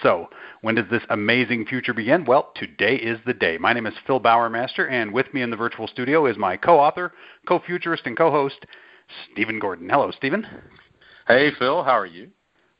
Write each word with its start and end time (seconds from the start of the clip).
So, 0.00 0.30
when 0.62 0.74
does 0.74 0.86
this 0.90 1.02
amazing 1.10 1.66
future 1.66 1.92
begin? 1.92 2.24
Well, 2.24 2.52
today 2.54 2.96
is 2.96 3.18
the 3.26 3.34
day. 3.34 3.58
My 3.58 3.72
name 3.72 3.86
is 3.86 3.94
Phil 4.06 4.20
Bowermaster, 4.20 4.90
and 4.90 5.12
with 5.12 5.32
me 5.34 5.42
in 5.42 5.50
the 5.50 5.56
virtual 5.56 5.86
studio 5.86 6.26
is 6.26 6.38
my 6.38 6.56
co 6.56 6.78
author, 6.78 7.12
co 7.46 7.58
futurist, 7.58 8.06
and 8.06 8.16
co 8.16 8.30
host, 8.30 8.64
Stephen 9.32 9.58
Gordon. 9.58 9.90
Hello, 9.90 10.10
Stephen. 10.10 10.46
Hey, 11.28 11.50
Phil. 11.58 11.84
How 11.84 11.98
are 11.98 12.06
you? 12.06 12.30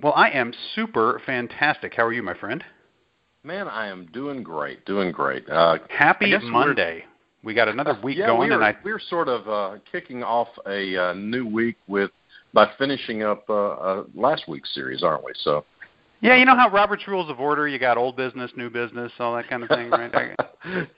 Well, 0.01 0.15
I 0.17 0.30
am 0.30 0.53
super 0.75 1.20
fantastic. 1.27 1.93
How 1.95 2.05
are 2.05 2.12
you, 2.12 2.23
my 2.23 2.34
friend? 2.34 2.65
Man, 3.45 3.69
I 3.69 3.89
am 3.89 4.06
doing 4.12 4.42
great. 4.42 4.84
Doing 4.86 5.12
great. 5.12 5.48
Uh, 5.48 5.79
Happy 5.91 6.36
Monday. 6.42 7.05
We 7.45 7.55
got 7.55 7.69
another 7.69 7.98
week 8.03 8.19
yeah, 8.19 8.27
going, 8.27 8.51
we 8.51 8.55
and 8.55 8.64
I 8.64 8.77
we're 8.84 9.01
sort 9.01 9.29
of 9.29 9.48
uh, 9.48 9.79
kicking 9.91 10.23
off 10.23 10.48
a 10.67 10.97
uh, 10.97 11.12
new 11.14 11.45
week 11.45 11.77
with 11.89 12.11
by 12.55 12.70
finishing 12.79 13.25
up 13.25 13.45
uh, 13.48 13.55
uh, 13.55 14.05
last 14.14 14.47
week's 14.47 14.73
series, 14.75 15.03
aren't 15.03 15.25
we? 15.25 15.33
So 15.42 15.64
yeah, 16.23 16.37
you 16.37 16.45
know 16.45 16.56
how 16.56 16.70
Robert's 16.70 17.06
Rules 17.09 17.28
of 17.28 17.41
Order, 17.41 17.67
you 17.67 17.78
got 17.78 17.98
old 17.98 18.17
business, 18.17 18.51
new 18.56 18.70
business, 18.70 19.11
all 19.19 19.34
that 19.34 19.51
kind 19.51 19.65
of 19.65 19.69
thing, 19.69 19.91
right? 19.91 20.37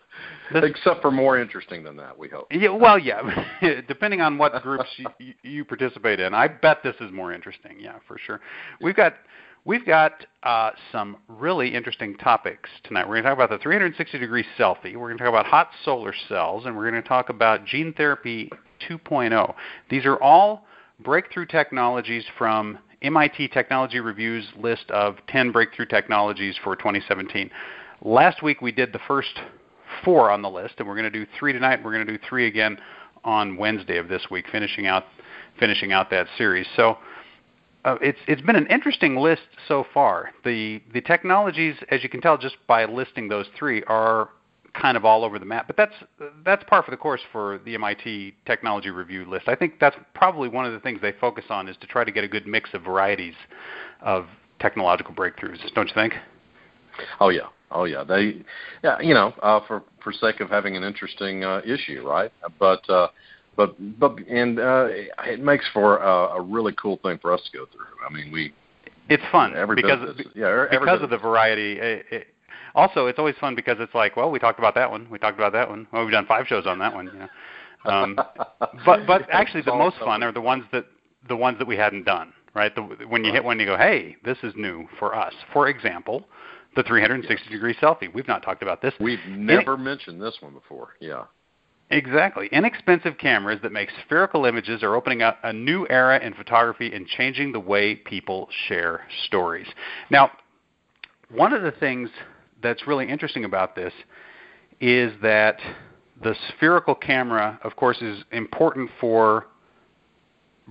This, 0.52 0.62
Except 0.64 1.00
for 1.02 1.10
more 1.10 1.40
interesting 1.40 1.82
than 1.82 1.96
that, 1.96 2.16
we 2.16 2.28
hope. 2.28 2.46
Yeah, 2.50 2.68
well, 2.68 2.98
yeah, 2.98 3.20
depending 3.88 4.20
on 4.20 4.38
what 4.38 4.62
groups 4.62 4.88
you, 5.18 5.34
you 5.42 5.64
participate 5.64 6.20
in. 6.20 6.34
I 6.34 6.46
bet 6.48 6.82
this 6.84 6.94
is 7.00 7.10
more 7.10 7.32
interesting. 7.32 7.78
Yeah, 7.80 7.96
for 8.06 8.18
sure. 8.18 8.40
We've 8.80 8.94
got 8.94 9.14
we've 9.64 9.84
got 9.84 10.26
uh, 10.42 10.70
some 10.92 11.16
really 11.28 11.74
interesting 11.74 12.16
topics 12.18 12.68
tonight. 12.84 13.08
We're 13.08 13.14
going 13.14 13.24
to 13.24 13.30
talk 13.30 13.38
about 13.38 13.50
the 13.50 13.62
360 13.62 14.18
degree 14.18 14.44
selfie. 14.58 14.94
We're 14.94 15.08
going 15.08 15.18
to 15.18 15.24
talk 15.24 15.32
about 15.32 15.46
hot 15.46 15.70
solar 15.84 16.14
cells, 16.28 16.66
and 16.66 16.76
we're 16.76 16.90
going 16.90 17.02
to 17.02 17.08
talk 17.08 17.30
about 17.30 17.64
gene 17.64 17.92
therapy 17.94 18.50
2.0. 18.88 19.54
These 19.90 20.04
are 20.04 20.22
all 20.22 20.66
breakthrough 21.00 21.46
technologies 21.46 22.24
from 22.36 22.78
MIT 23.04 23.48
Technology 23.48 24.00
Review's 24.00 24.46
list 24.56 24.90
of 24.90 25.16
10 25.28 25.52
breakthrough 25.52 25.86
technologies 25.86 26.56
for 26.64 26.74
2017. 26.74 27.50
Last 28.02 28.42
week 28.42 28.62
we 28.62 28.72
did 28.72 28.92
the 28.92 29.00
first 29.06 29.38
four 30.04 30.30
on 30.30 30.42
the 30.42 30.50
list, 30.50 30.74
and 30.78 30.88
we're 30.88 30.96
going 30.96 31.10
to 31.10 31.18
do 31.18 31.26
three 31.38 31.52
tonight. 31.52 31.84
We're 31.84 31.92
going 31.92 32.06
to 32.06 32.12
do 32.12 32.18
three 32.28 32.46
again 32.46 32.78
on 33.24 33.56
Wednesday 33.56 33.98
of 33.98 34.08
this 34.08 34.26
week, 34.30 34.46
finishing 34.50 34.86
out 34.86 35.04
finishing 35.58 35.92
out 35.92 36.10
that 36.10 36.26
series. 36.36 36.66
So 36.76 36.98
uh, 37.84 37.96
it's 38.00 38.18
it's 38.26 38.42
been 38.42 38.56
an 38.56 38.66
interesting 38.68 39.16
list 39.16 39.42
so 39.68 39.86
far. 39.94 40.30
The 40.44 40.82
the 40.92 41.00
technologies, 41.00 41.76
as 41.90 42.02
you 42.02 42.08
can 42.08 42.20
tell 42.20 42.38
just 42.38 42.56
by 42.66 42.84
listing 42.86 43.28
those 43.28 43.46
three, 43.56 43.82
are 43.84 44.30
kind 44.74 44.96
of 44.96 45.04
all 45.04 45.24
over 45.24 45.38
the 45.38 45.44
map. 45.44 45.66
But 45.66 45.76
that's 45.76 45.94
that's 46.44 46.64
par 46.64 46.82
for 46.82 46.90
the 46.90 46.96
course 46.96 47.20
for 47.32 47.58
the 47.64 47.74
MIT 47.74 48.34
Technology 48.46 48.90
Review 48.90 49.24
list. 49.28 49.48
I 49.48 49.54
think 49.54 49.74
that's 49.80 49.96
probably 50.14 50.48
one 50.48 50.66
of 50.66 50.72
the 50.72 50.80
things 50.80 51.00
they 51.00 51.12
focus 51.12 51.44
on 51.48 51.68
is 51.68 51.76
to 51.80 51.86
try 51.86 52.04
to 52.04 52.12
get 52.12 52.24
a 52.24 52.28
good 52.28 52.46
mix 52.46 52.70
of 52.74 52.82
varieties 52.82 53.34
of 54.02 54.26
technological 54.60 55.14
breakthroughs. 55.14 55.58
Don't 55.74 55.88
you 55.88 55.94
think? 55.94 56.14
Oh 57.20 57.28
yeah, 57.28 57.48
oh 57.70 57.84
yeah. 57.84 58.04
They, 58.04 58.42
yeah, 58.82 59.00
you 59.00 59.14
know, 59.14 59.32
uh, 59.42 59.60
for 59.66 59.82
for 60.02 60.12
sake 60.12 60.40
of 60.40 60.50
having 60.50 60.76
an 60.76 60.82
interesting 60.82 61.44
uh, 61.44 61.60
issue, 61.64 62.06
right? 62.06 62.32
But 62.58 62.88
uh, 62.90 63.08
but 63.56 63.76
but 63.98 64.18
and 64.28 64.58
uh, 64.58 64.88
it 65.24 65.40
makes 65.40 65.66
for 65.72 65.98
a, 65.98 66.36
a 66.36 66.40
really 66.40 66.72
cool 66.80 66.98
thing 67.02 67.18
for 67.18 67.32
us 67.32 67.40
to 67.50 67.58
go 67.58 67.66
through. 67.66 68.06
I 68.06 68.12
mean, 68.12 68.32
we. 68.32 68.52
It's 69.10 69.22
fun 69.30 69.54
every 69.54 69.76
because 69.76 70.18
yeah, 70.34 70.64
because 70.70 71.02
of 71.02 71.10
the 71.10 71.18
variety. 71.18 71.78
It, 71.78 72.06
it, 72.10 72.26
also, 72.74 73.06
it's 73.06 73.18
always 73.18 73.36
fun 73.40 73.54
because 73.54 73.76
it's 73.80 73.94
like, 73.94 74.16
well, 74.16 74.30
we 74.30 74.38
talked 74.38 74.58
about 74.58 74.74
that 74.74 74.90
one, 74.90 75.08
we 75.10 75.18
talked 75.18 75.38
about 75.38 75.52
that 75.52 75.68
one. 75.68 75.86
Well, 75.92 76.04
we've 76.04 76.12
done 76.12 76.26
five 76.26 76.46
shows 76.46 76.66
on 76.66 76.78
that 76.80 76.94
one. 76.94 77.06
You 77.06 77.12
know. 77.20 77.92
um, 77.92 78.14
but 78.86 79.06
but 79.06 79.28
actually, 79.30 79.62
the 79.62 79.74
most 79.74 79.96
fun 79.98 80.22
are 80.22 80.32
the 80.32 80.40
ones 80.40 80.64
that 80.72 80.86
the 81.28 81.36
ones 81.36 81.58
that 81.58 81.66
we 81.66 81.76
hadn't 81.76 82.04
done. 82.04 82.32
Right. 82.54 82.72
The, 82.72 82.82
when 83.08 83.24
you 83.24 83.32
hit 83.32 83.42
one, 83.42 83.58
you 83.58 83.66
go, 83.66 83.76
hey, 83.76 84.16
this 84.24 84.38
is 84.44 84.54
new 84.56 84.86
for 85.00 85.12
us. 85.12 85.34
For 85.52 85.68
example, 85.68 86.28
the 86.76 86.84
360 86.84 87.48
degree 87.50 87.74
selfie. 87.74 88.12
We've 88.12 88.28
not 88.28 88.44
talked 88.44 88.62
about 88.62 88.80
this. 88.80 88.94
We've 89.00 89.18
never 89.28 89.76
mentioned 89.76 90.22
this 90.22 90.36
one 90.40 90.54
before. 90.54 90.90
Yeah. 91.00 91.24
Exactly. 91.90 92.48
Inexpensive 92.52 93.18
cameras 93.18 93.58
that 93.62 93.72
make 93.72 93.88
spherical 94.04 94.46
images 94.46 94.82
are 94.82 94.94
opening 94.94 95.22
up 95.22 95.38
a 95.42 95.52
new 95.52 95.86
era 95.90 96.18
in 96.24 96.32
photography 96.34 96.92
and 96.94 97.06
changing 97.06 97.52
the 97.52 97.60
way 97.60 97.94
people 97.94 98.48
share 98.68 99.06
stories. 99.26 99.66
Now, 100.10 100.30
one 101.30 101.52
of 101.52 101.62
the 101.62 101.72
things 101.72 102.08
that's 102.64 102.86
really 102.88 103.08
interesting 103.08 103.44
about 103.44 103.76
this 103.76 103.92
is 104.80 105.12
that 105.22 105.58
the 106.22 106.34
spherical 106.48 106.94
camera, 106.96 107.60
of 107.62 107.76
course, 107.76 108.00
is 108.02 108.24
important 108.32 108.90
for 109.00 109.46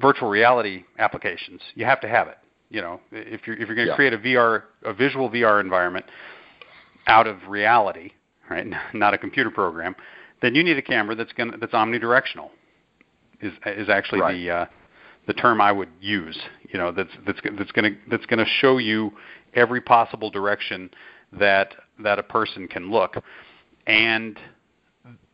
virtual 0.01 0.29
reality 0.29 0.83
applications. 0.99 1.61
You 1.75 1.85
have 1.85 2.01
to 2.01 2.07
have 2.09 2.27
it. 2.27 2.37
You 2.69 2.81
know, 2.81 2.99
if 3.11 3.45
you're 3.47 3.55
if 3.55 3.67
you're 3.67 3.75
going 3.75 3.87
to 3.87 3.91
Yeah. 3.91 3.95
create 3.95 4.13
a 4.13 4.17
VR, 4.17 4.63
a 4.83 4.93
visual 4.93 5.29
VR 5.29 5.61
environment 5.61 6.05
out 7.07 7.27
of 7.27 7.47
reality, 7.47 8.11
right, 8.49 8.65
not 8.93 9.13
a 9.13 9.17
computer 9.17 9.51
program, 9.51 9.95
then 10.41 10.55
you 10.55 10.63
need 10.63 10.77
a 10.77 10.81
camera 10.81 11.15
that's 11.15 11.31
going 11.33 11.53
that's 11.59 11.73
omnidirectional. 11.73 12.49
Is 13.41 13.53
is 13.65 13.89
actually 13.89 14.21
Right. 14.21 14.33
the 14.35 14.49
uh, 14.49 14.65
the 15.27 15.33
term 15.33 15.61
I 15.61 15.71
would 15.71 15.89
use. 16.01 16.37
You 16.71 16.79
know, 16.79 16.91
that's 16.91 17.11
that's 17.25 17.39
that's 17.57 17.71
going 17.71 17.93
to 17.93 17.99
that's 18.09 18.25
going 18.25 18.39
to 18.43 18.51
show 18.61 18.77
you 18.79 19.13
every 19.53 19.81
possible 19.81 20.29
direction 20.31 20.89
that 21.39 21.75
that 21.99 22.19
a 22.19 22.23
person 22.23 22.67
can 22.67 22.91
look. 22.91 23.15
And 23.85 24.39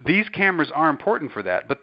these 0.05 0.27
cameras 0.29 0.71
are 0.73 0.89
important 0.89 1.31
for 1.31 1.43
that. 1.43 1.67
But 1.67 1.79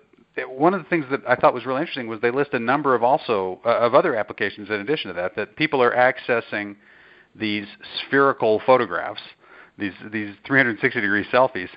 one 0.48 0.74
of 0.74 0.82
the 0.82 0.88
things 0.88 1.06
that 1.10 1.20
I 1.26 1.34
thought 1.34 1.54
was 1.54 1.64
really 1.64 1.80
interesting 1.80 2.08
was 2.08 2.20
they 2.20 2.30
list 2.30 2.52
a 2.52 2.58
number 2.58 2.94
of 2.94 3.02
also 3.02 3.60
uh, 3.64 3.78
of 3.78 3.94
other 3.94 4.16
applications 4.16 4.68
in 4.68 4.76
addition 4.80 5.08
to 5.08 5.14
that 5.14 5.36
that 5.36 5.56
people 5.56 5.82
are 5.82 5.92
accessing 5.94 6.76
these 7.34 7.66
spherical 8.00 8.60
photographs, 8.66 9.22
these 9.78 9.92
these 10.12 10.34
360 10.46 11.00
degree 11.00 11.24
selfies, 11.32 11.68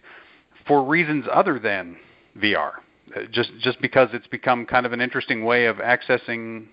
for 0.68 0.84
reasons 0.84 1.26
other 1.32 1.60
than 1.60 1.98
VR. 2.38 2.74
Uh, 3.16 3.22
Just 3.32 3.52
just 3.60 3.82
because 3.82 4.10
it's 4.14 4.28
become 4.28 4.66
kind 4.66 4.86
of 4.86 4.94
an 4.94 5.02
interesting 5.02 5.46
way 5.46 5.66
of 5.66 5.78
accessing 5.78 6.68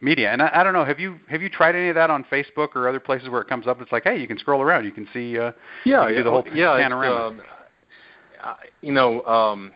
media. 0.00 0.32
And 0.32 0.42
I, 0.42 0.50
I 0.54 0.64
don't 0.64 0.72
know, 0.72 0.84
have 0.84 0.98
you 1.00 1.18
have 1.28 1.42
you 1.42 1.48
tried 1.48 1.76
any 1.76 1.88
of 1.88 1.94
that 1.94 2.10
on 2.10 2.24
Facebook 2.24 2.68
or 2.74 2.88
other 2.88 3.00
places 3.00 3.28
where 3.28 3.40
it 3.40 3.48
comes 3.48 3.66
up? 3.66 3.80
It's 3.80 3.92
like, 3.92 4.04
hey, 4.04 4.18
you 4.18 4.26
can 4.26 4.38
scroll 4.38 4.60
around, 4.62 4.84
you 4.84 4.92
can 4.92 5.08
see 5.12 5.38
uh, 5.38 5.52
Yeah, 5.84 6.02
you 6.02 6.06
can 6.06 6.10
yeah, 6.12 6.18
do 6.18 6.24
the 6.24 6.30
whole 6.30 6.44
yeah, 6.54 6.76
panorama. 6.82 7.26
um, 7.28 7.42
I- 8.42 8.54
you 8.80 8.92
know, 8.92 9.22
um, 9.24 9.72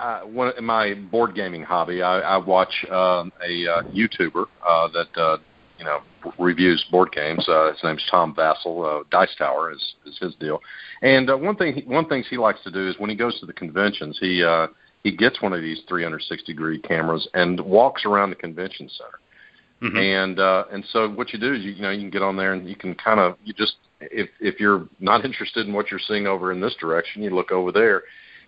I, 0.00 0.24
one 0.24 0.52
in 0.58 0.64
my 0.64 0.94
board 0.94 1.34
gaming 1.34 1.62
hobby, 1.62 2.02
I, 2.02 2.20
I 2.20 2.36
watch 2.36 2.84
um, 2.90 3.32
a 3.46 3.66
uh, 3.66 3.82
YouTuber 3.94 4.44
uh, 4.66 4.88
that 4.88 5.20
uh, 5.20 5.38
you 5.78 5.84
know 5.84 6.00
reviews 6.38 6.84
board 6.90 7.12
games. 7.12 7.48
Uh, 7.48 7.72
his 7.72 7.82
name's 7.84 8.04
Tom 8.10 8.34
Vasel. 8.34 9.00
Uh, 9.00 9.04
Dice 9.10 9.34
Tower 9.38 9.72
is, 9.72 9.94
is 10.04 10.18
his 10.18 10.34
deal. 10.34 10.60
And 11.02 11.30
uh, 11.30 11.36
one 11.38 11.56
thing, 11.56 11.74
he, 11.74 11.82
one 11.82 12.08
things 12.08 12.26
he 12.28 12.36
likes 12.36 12.62
to 12.64 12.70
do 12.70 12.88
is 12.88 12.96
when 12.98 13.08
he 13.10 13.16
goes 13.16 13.38
to 13.40 13.46
the 13.46 13.52
conventions, 13.52 14.18
he 14.20 14.42
uh, 14.42 14.66
he 15.02 15.16
gets 15.16 15.40
one 15.40 15.52
of 15.52 15.62
these 15.62 15.80
360 15.88 16.52
degree 16.52 16.80
cameras 16.80 17.28
and 17.34 17.60
walks 17.60 18.04
around 18.04 18.30
the 18.30 18.36
convention 18.36 18.88
center. 18.88 19.20
Mhm. 19.82 19.96
And 19.96 20.40
uh, 20.40 20.64
and 20.72 20.84
so 20.90 21.08
what 21.08 21.32
you 21.32 21.38
do 21.38 21.52
is 21.54 21.62
you, 21.62 21.72
you 21.72 21.82
know 21.82 21.90
you 21.90 22.00
can 22.00 22.10
get 22.10 22.22
on 22.22 22.36
there 22.36 22.54
and 22.54 22.68
you 22.68 22.76
can 22.76 22.94
kind 22.94 23.20
of 23.20 23.36
you 23.44 23.52
just 23.52 23.74
if 24.00 24.28
if 24.40 24.58
you're 24.58 24.88
not 25.00 25.24
interested 25.28 25.66
in 25.66 25.72
what 25.74 25.90
you're 25.90 26.00
seeing 26.00 26.26
over 26.26 26.50
in 26.52 26.60
this 26.60 26.74
direction, 26.76 27.22
you 27.22 27.30
look 27.30 27.52
over 27.52 27.72
there. 27.72 28.02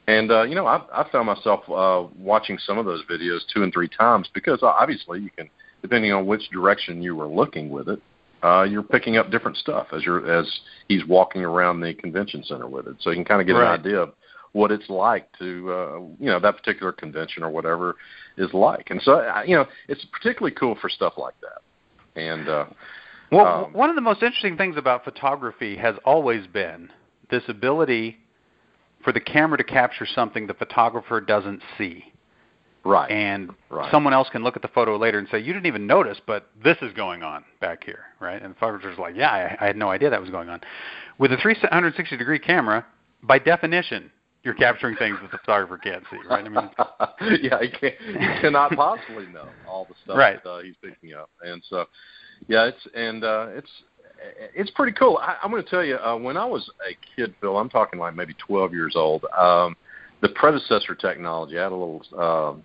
And 0.06 0.30
uh, 0.30 0.42
you 0.42 0.54
know 0.54 0.66
I 0.66 0.80
I 0.92 1.08
found 1.10 1.26
myself 1.26 1.68
uh, 1.68 2.08
watching 2.18 2.58
some 2.58 2.78
of 2.78 2.86
those 2.86 3.02
videos 3.10 3.40
two 3.52 3.62
and 3.62 3.72
three 3.72 3.88
times 3.88 4.28
because 4.32 4.60
obviously 4.62 5.20
you 5.20 5.30
can 5.36 5.50
depending 5.82 6.12
on 6.12 6.26
which 6.26 6.48
direction 6.50 7.02
you 7.02 7.14
were 7.14 7.28
looking 7.28 7.68
with 7.70 7.88
it, 7.88 8.00
uh, 8.42 8.62
you're 8.62 8.82
picking 8.82 9.16
up 9.16 9.30
different 9.30 9.56
stuff 9.56 9.88
as 9.92 10.04
you're 10.04 10.30
as 10.32 10.60
he's 10.88 11.04
walking 11.04 11.42
around 11.44 11.80
the 11.80 11.92
convention 11.94 12.42
center 12.42 12.66
with 12.66 12.86
it. 12.86 12.96
So 13.00 13.10
you 13.10 13.16
can 13.16 13.24
kind 13.24 13.40
of 13.40 13.46
get 13.46 13.52
Right. 13.52 13.74
an 13.74 13.80
idea 13.80 13.98
of 14.00 14.14
what 14.52 14.70
it's 14.72 14.88
like 14.88 15.30
to 15.38 15.72
uh, 15.72 15.94
you 16.18 16.26
know 16.26 16.40
that 16.40 16.56
particular 16.56 16.92
convention 16.92 17.42
or 17.42 17.50
whatever 17.50 17.96
is 18.36 18.52
like. 18.52 18.90
And 18.90 19.00
so 19.02 19.14
I- 19.20 19.44
you 19.44 19.54
know 19.56 19.66
it's 19.88 20.04
particularly 20.06 20.54
cool 20.54 20.74
for 20.80 20.88
stuff 20.88 21.14
like 21.16 21.34
that. 21.40 22.20
And 22.20 22.48
uh, 22.48 22.66
Well, 23.30 23.64
Um, 23.66 23.72
one 23.72 23.90
of 23.90 23.96
the 23.96 24.02
most 24.02 24.22
interesting 24.22 24.56
things 24.56 24.76
about 24.76 25.04
photography 25.04 25.76
has 25.76 25.96
always 26.04 26.46
been 26.46 26.90
this 27.30 27.42
ability 27.48 28.18
for 29.04 29.12
the 29.12 29.20
camera 29.20 29.58
to 29.58 29.64
capture 29.64 30.06
something 30.06 30.46
the 30.46 30.54
photographer 30.54 31.20
doesn't 31.20 31.62
see. 31.76 32.12
right, 32.84 33.10
And 33.10 33.54
Right. 33.70 33.90
someone 33.90 34.12
else 34.14 34.28
can 34.30 34.42
look 34.42 34.56
at 34.56 34.62
the 34.62 34.68
photo 34.68 34.96
later 34.96 35.18
and 35.18 35.28
say, 35.28 35.38
You 35.38 35.52
didn't 35.52 35.66
even 35.66 35.86
notice, 35.86 36.18
but 36.26 36.48
this 36.64 36.78
is 36.82 36.92
going 36.94 37.22
on 37.22 37.44
back 37.60 37.84
here, 37.84 38.06
right? 38.18 38.40
And 38.42 38.54
the 38.54 38.58
photographer's 38.58 38.98
like, 38.98 39.14
Yeah, 39.14 39.30
I, 39.30 39.56
I 39.62 39.66
had 39.66 39.76
no 39.76 39.90
idea 39.90 40.08
that 40.10 40.20
was 40.20 40.30
going 40.30 40.48
on. 40.48 40.60
With 41.18 41.32
a 41.32 41.36
360 41.36 42.16
degree 42.16 42.38
camera, 42.38 42.84
by 43.22 43.38
definition, 43.38 44.10
you're 44.44 44.54
capturing 44.54 44.96
things 44.96 45.18
that 45.20 45.30
the 45.30 45.38
photographer 45.38 45.78
can't 45.78 46.04
see, 46.10 46.18
right? 46.28 46.44
I 46.44 46.48
mean, 46.48 47.40
yeah, 47.42 47.60
he 47.60 47.68
can't, 47.68 47.94
he 48.00 48.40
cannot 48.40 48.72
possibly 48.72 49.26
know 49.26 49.48
all 49.68 49.86
the 49.86 49.94
stuff 50.04 50.16
right. 50.16 50.42
that 50.42 50.48
uh, 50.48 50.62
he's 50.62 50.76
picking 50.82 51.14
up, 51.14 51.30
and 51.42 51.62
so 51.68 51.86
yeah, 52.46 52.66
it's 52.66 52.86
and 52.94 53.24
uh, 53.24 53.48
it's 53.50 53.70
it's 54.54 54.70
pretty 54.70 54.92
cool. 54.92 55.18
I, 55.20 55.36
I'm 55.42 55.50
going 55.50 55.62
to 55.62 55.68
tell 55.68 55.84
you, 55.84 55.96
uh, 55.96 56.16
when 56.16 56.36
I 56.36 56.44
was 56.44 56.68
a 56.88 56.96
kid, 57.16 57.34
Phil, 57.40 57.56
I'm 57.56 57.68
talking 57.68 57.98
like 57.98 58.14
maybe 58.14 58.34
12 58.46 58.72
years 58.72 58.94
old. 58.96 59.24
Um, 59.36 59.76
the 60.20 60.28
predecessor 60.30 60.94
technology, 60.94 61.58
I 61.58 61.62
had 61.64 61.72
a 61.72 61.76
little 61.76 62.02
um, 62.18 62.64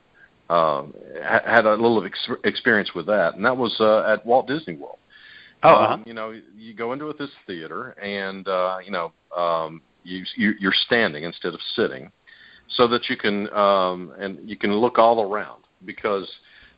uh, 0.50 0.84
had 1.24 1.66
a 1.66 1.72
little 1.72 2.04
ex- 2.06 2.30
experience 2.44 2.92
with 2.96 3.06
that, 3.08 3.36
and 3.36 3.46
that 3.46 3.56
was 3.56 3.76
uh, 3.80 4.12
at 4.12 4.26
Walt 4.26 4.48
Disney 4.48 4.76
World. 4.76 4.98
Oh, 5.64 5.69
uh-huh. 5.69 5.94
um, 5.94 6.04
you 6.06 6.14
know, 6.14 6.34
you 6.58 6.74
go 6.74 6.94
into 6.94 7.14
this 7.18 7.30
theater, 7.48 7.92
and 8.02 8.48
uh, 8.48 8.78
you 8.84 8.92
know, 8.92 9.12
um, 9.36 9.81
you, 10.04 10.24
you 10.36 10.54
you're 10.60 10.74
standing 10.74 11.24
instead 11.24 11.54
of 11.54 11.60
sitting, 11.76 12.12
so 12.70 12.88
that 12.88 13.10
you 13.10 13.18
can 13.18 13.52
um, 13.54 14.14
and 14.20 14.38
you 14.48 14.56
can 14.56 14.74
look 14.74 14.98
all 14.98 15.22
around 15.22 15.64
because 15.86 16.30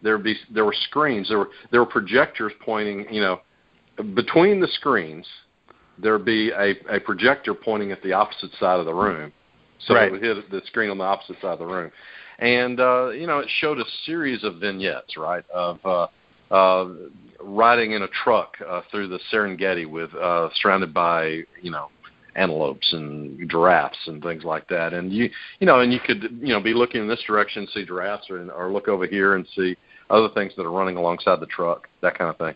there 0.01 0.17
be 0.17 0.35
there 0.53 0.65
were 0.65 0.75
screens, 0.87 1.29
there 1.29 1.39
were 1.39 1.49
there 1.71 1.79
were 1.81 1.85
projectors 1.85 2.53
pointing, 2.63 3.05
you 3.11 3.21
know, 3.21 3.41
between 4.13 4.59
the 4.59 4.67
screens. 4.67 5.27
There'd 5.97 6.25
be 6.25 6.51
a, 6.51 6.73
a 6.93 6.99
projector 6.99 7.53
pointing 7.53 7.91
at 7.93 8.03
the 8.03 8.11
opposite 8.11 8.51
side 8.59 8.79
of 8.79 8.85
the 8.85 8.93
room, 8.93 9.31
so 9.79 9.95
right. 9.95 10.07
it 10.07 10.11
would 10.11 10.21
hit 10.21 10.51
the 10.51 10.61
screen 10.65 10.89
on 10.89 10.97
the 10.97 11.05
opposite 11.05 11.39
side 11.41 11.53
of 11.53 11.59
the 11.59 11.65
room. 11.65 11.91
And 12.39 12.79
uh, 12.79 13.09
you 13.09 13.27
know, 13.27 13.39
it 13.39 13.49
showed 13.59 13.79
a 13.79 13.85
series 14.05 14.43
of 14.43 14.55
vignettes, 14.57 15.15
right, 15.17 15.45
of 15.53 15.79
uh, 15.85 16.07
uh, 16.51 16.89
riding 17.39 17.93
in 17.93 18.01
a 18.01 18.07
truck 18.09 18.57
uh, 18.67 18.81
through 18.91 19.07
the 19.07 19.19
Serengeti 19.31 19.89
with 19.89 20.13
uh, 20.15 20.49
surrounded 20.55 20.93
by 20.93 21.41
you 21.61 21.71
know 21.71 21.89
antelopes 22.35 22.93
and 22.93 23.49
giraffes 23.49 23.97
and 24.07 24.21
things 24.21 24.43
like 24.43 24.67
that. 24.69 24.93
And 24.93 25.11
you 25.11 25.29
you 25.59 25.67
know, 25.67 25.79
and 25.79 25.91
you 25.91 25.99
could 25.99 26.23
you 26.41 26.53
know 26.53 26.61
be 26.61 26.73
looking 26.73 27.01
in 27.01 27.07
this 27.07 27.23
direction, 27.25 27.63
and 27.63 27.69
see 27.69 27.85
giraffes, 27.85 28.29
or, 28.29 28.49
or 28.51 28.71
look 28.71 28.87
over 28.87 29.07
here 29.07 29.35
and 29.35 29.47
see 29.55 29.75
other 30.09 30.29
things 30.29 30.53
that 30.55 30.65
are 30.65 30.71
running 30.71 30.97
alongside 30.97 31.39
the 31.39 31.47
truck, 31.47 31.87
that 32.01 32.17
kind 32.17 32.29
of 32.29 32.37
thing. 32.37 32.55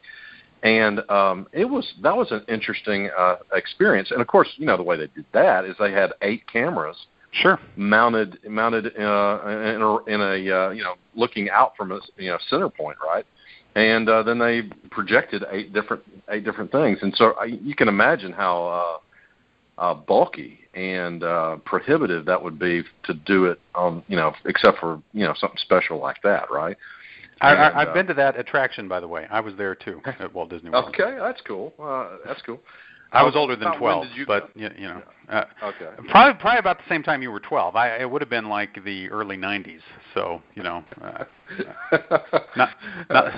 And 0.62 1.10
um, 1.10 1.48
it 1.54 1.66
was 1.66 1.94
that 2.02 2.16
was 2.16 2.32
an 2.32 2.44
interesting 2.48 3.10
uh, 3.18 3.38
experience. 3.54 4.12
And 4.12 4.22
of 4.22 4.28
course, 4.28 4.50
you 4.58 4.66
know 4.66 4.78
the 4.78 4.84
way 4.84 4.98
they 4.98 5.08
did 5.08 5.26
that 5.34 5.66
is 5.66 5.76
they 5.80 5.92
had 5.92 6.12
eight 6.22 6.44
cameras 6.52 6.98
Sure. 7.32 7.60
Mounted, 7.76 8.40
mounted 8.48 8.88
uh, 8.98 9.40
in 9.46 9.82
a, 9.82 9.96
in 10.06 10.22
a 10.22 10.56
uh, 10.56 10.70
you 10.72 10.84
know 10.84 10.96
looking 11.16 11.50
out 11.50 11.76
from 11.78 11.92
a 11.92 12.00
you 12.18 12.30
know 12.30 12.38
center 12.50 12.70
point, 12.70 12.98
right? 13.06 13.26
And 13.76 14.10
uh, 14.10 14.24
then 14.24 14.40
they 14.40 14.64
projected 14.90 15.44
eight 15.52 15.72
different 15.72 16.04
eight 16.32 16.44
different 16.44 16.72
things, 16.72 17.00
and 17.02 17.14
so 17.16 17.34
I, 17.40 17.46
you 17.46 17.76
can 17.76 17.88
imagine 17.88 18.32
how 18.32 19.02
uh, 19.80 19.94
bulky 19.94 20.60
and 20.74 21.24
uh, 21.24 21.58
prohibitive 21.66 22.26
that 22.26 22.42
would 22.42 22.60
be 22.60 22.84
to 23.04 23.14
do 23.14 23.46
it 23.46 23.60
on 23.74 24.04
you 24.08 24.16
know 24.16 24.34
except 24.46 24.80
for 24.80 25.02
you 25.14 25.26
know 25.26 25.34
something 25.40 25.58
special 25.58 26.00
like 26.00 26.18
that, 26.24 26.52
right? 26.52 26.78
I, 27.42 27.54
I, 27.54 27.82
I've 27.82 27.88
uh, 27.90 27.94
been 27.94 28.08
to 28.08 28.14
that 28.16 28.38
attraction, 28.38 28.90
by 28.90 29.00
the 29.00 29.08
way. 29.08 29.26
I 29.32 29.40
was 29.40 29.54
there 29.58 29.74
too 29.74 30.02
at 30.06 30.34
Walt 30.34 30.50
Disney 30.50 30.70
World. 30.70 30.90
Okay, 30.90 31.18
that's 31.20 31.40
cool. 31.48 31.74
Uh, 31.82 32.18
that's 32.26 32.42
cool. 32.42 32.60
I 33.12 33.24
was 33.24 33.36
older 33.36 33.56
than 33.56 33.76
twelve, 33.78 34.06
but 34.28 34.52
you, 34.56 34.70
you 34.78 34.88
know, 34.88 35.02
uh, 35.30 35.46
okay. 35.64 35.90
Probably 36.10 36.40
probably 36.40 36.60
about 36.60 36.78
the 36.78 36.84
same 36.88 37.02
time 37.02 37.24
you 37.24 37.32
were 37.32 37.40
twelve. 37.40 37.76
I 37.76 37.98
it 37.98 38.10
would 38.10 38.22
have 38.22 38.30
been 38.30 38.50
like 38.50 38.84
the 38.84 39.10
early 39.10 39.36
'90s. 39.36 39.80
So 40.14 40.44
you 40.54 40.62
know, 40.62 40.84
uh, 41.02 41.24
not 42.56 42.70
not 43.10 43.34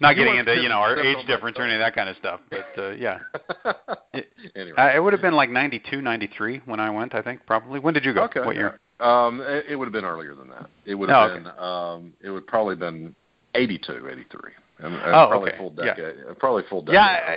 not 0.00 0.16
getting 0.16 0.36
into 0.36 0.56
you 0.56 0.68
know 0.68 0.76
our 0.76 0.98
age 0.98 1.26
difference 1.26 1.58
or 1.58 1.64
any 1.64 1.74
of 1.74 1.80
that 1.80 1.94
kind 1.94 2.08
of 2.08 2.16
stuff. 2.16 2.40
But 2.50 2.68
uh, 2.76 2.90
yeah, 2.90 3.18
it, 4.12 4.28
anyway. 4.54 4.76
uh, 4.76 4.96
it 4.96 5.00
would 5.00 5.12
have 5.12 5.22
been 5.22 5.34
like 5.34 5.50
'92, 5.50 6.00
'93 6.00 6.62
when 6.64 6.80
I 6.80 6.90
went. 6.90 7.14
I 7.14 7.22
think 7.22 7.44
probably. 7.46 7.80
When 7.80 7.94
did 7.94 8.04
you 8.04 8.14
go? 8.14 8.24
Okay. 8.24 8.40
What 8.40 8.56
year? 8.56 8.80
Um, 9.00 9.40
it, 9.40 9.66
it 9.70 9.76
would 9.76 9.86
have 9.86 9.92
been 9.92 10.04
earlier 10.04 10.34
than 10.34 10.48
that. 10.48 10.68
It 10.84 10.94
would 10.94 11.08
have 11.08 11.30
oh, 11.30 11.34
been. 11.34 11.46
Okay. 11.46 11.58
Um, 11.58 12.12
it 12.22 12.30
would 12.30 12.46
probably 12.46 12.74
been 12.74 13.14
82, 13.54 14.08
83. 14.10 14.40
And, 14.80 14.94
and 14.94 15.02
oh, 15.06 15.26
probably 15.28 15.50
okay. 15.50 15.58
full 15.58 15.70
decade. 15.70 16.16
Yeah. 16.26 16.34
Probably 16.38 16.62
full 16.68 16.82
decade. 16.82 16.94
Yeah, 16.94 17.36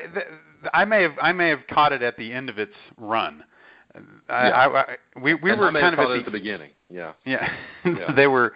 I, 0.74 0.81
I 0.81 0.86
may 0.86 1.02
have 1.02 1.13
I 1.22 1.31
may 1.31 1.50
have 1.50 1.66
caught 1.69 1.92
it 1.92 2.02
at 2.02 2.18
the 2.18 2.31
end 2.31 2.50
of 2.50 2.60
its 2.60 2.75
run. 2.98 3.44
I, 4.30 4.48
yeah. 4.48 4.56
I, 4.56 4.81
I, 4.81 4.96
we 5.22 5.34
we 5.36 5.52
and 5.52 5.60
were 5.60 5.72
kind 5.72 5.94
of 5.94 6.00
at, 6.00 6.12
at 6.12 6.18
the, 6.18 6.24
the 6.25 6.31
beginning. 6.31 6.72
Yeah. 6.90 7.13
Yeah, 7.25 7.52
yeah. 7.86 8.13
they 8.16 8.28
were 8.28 8.54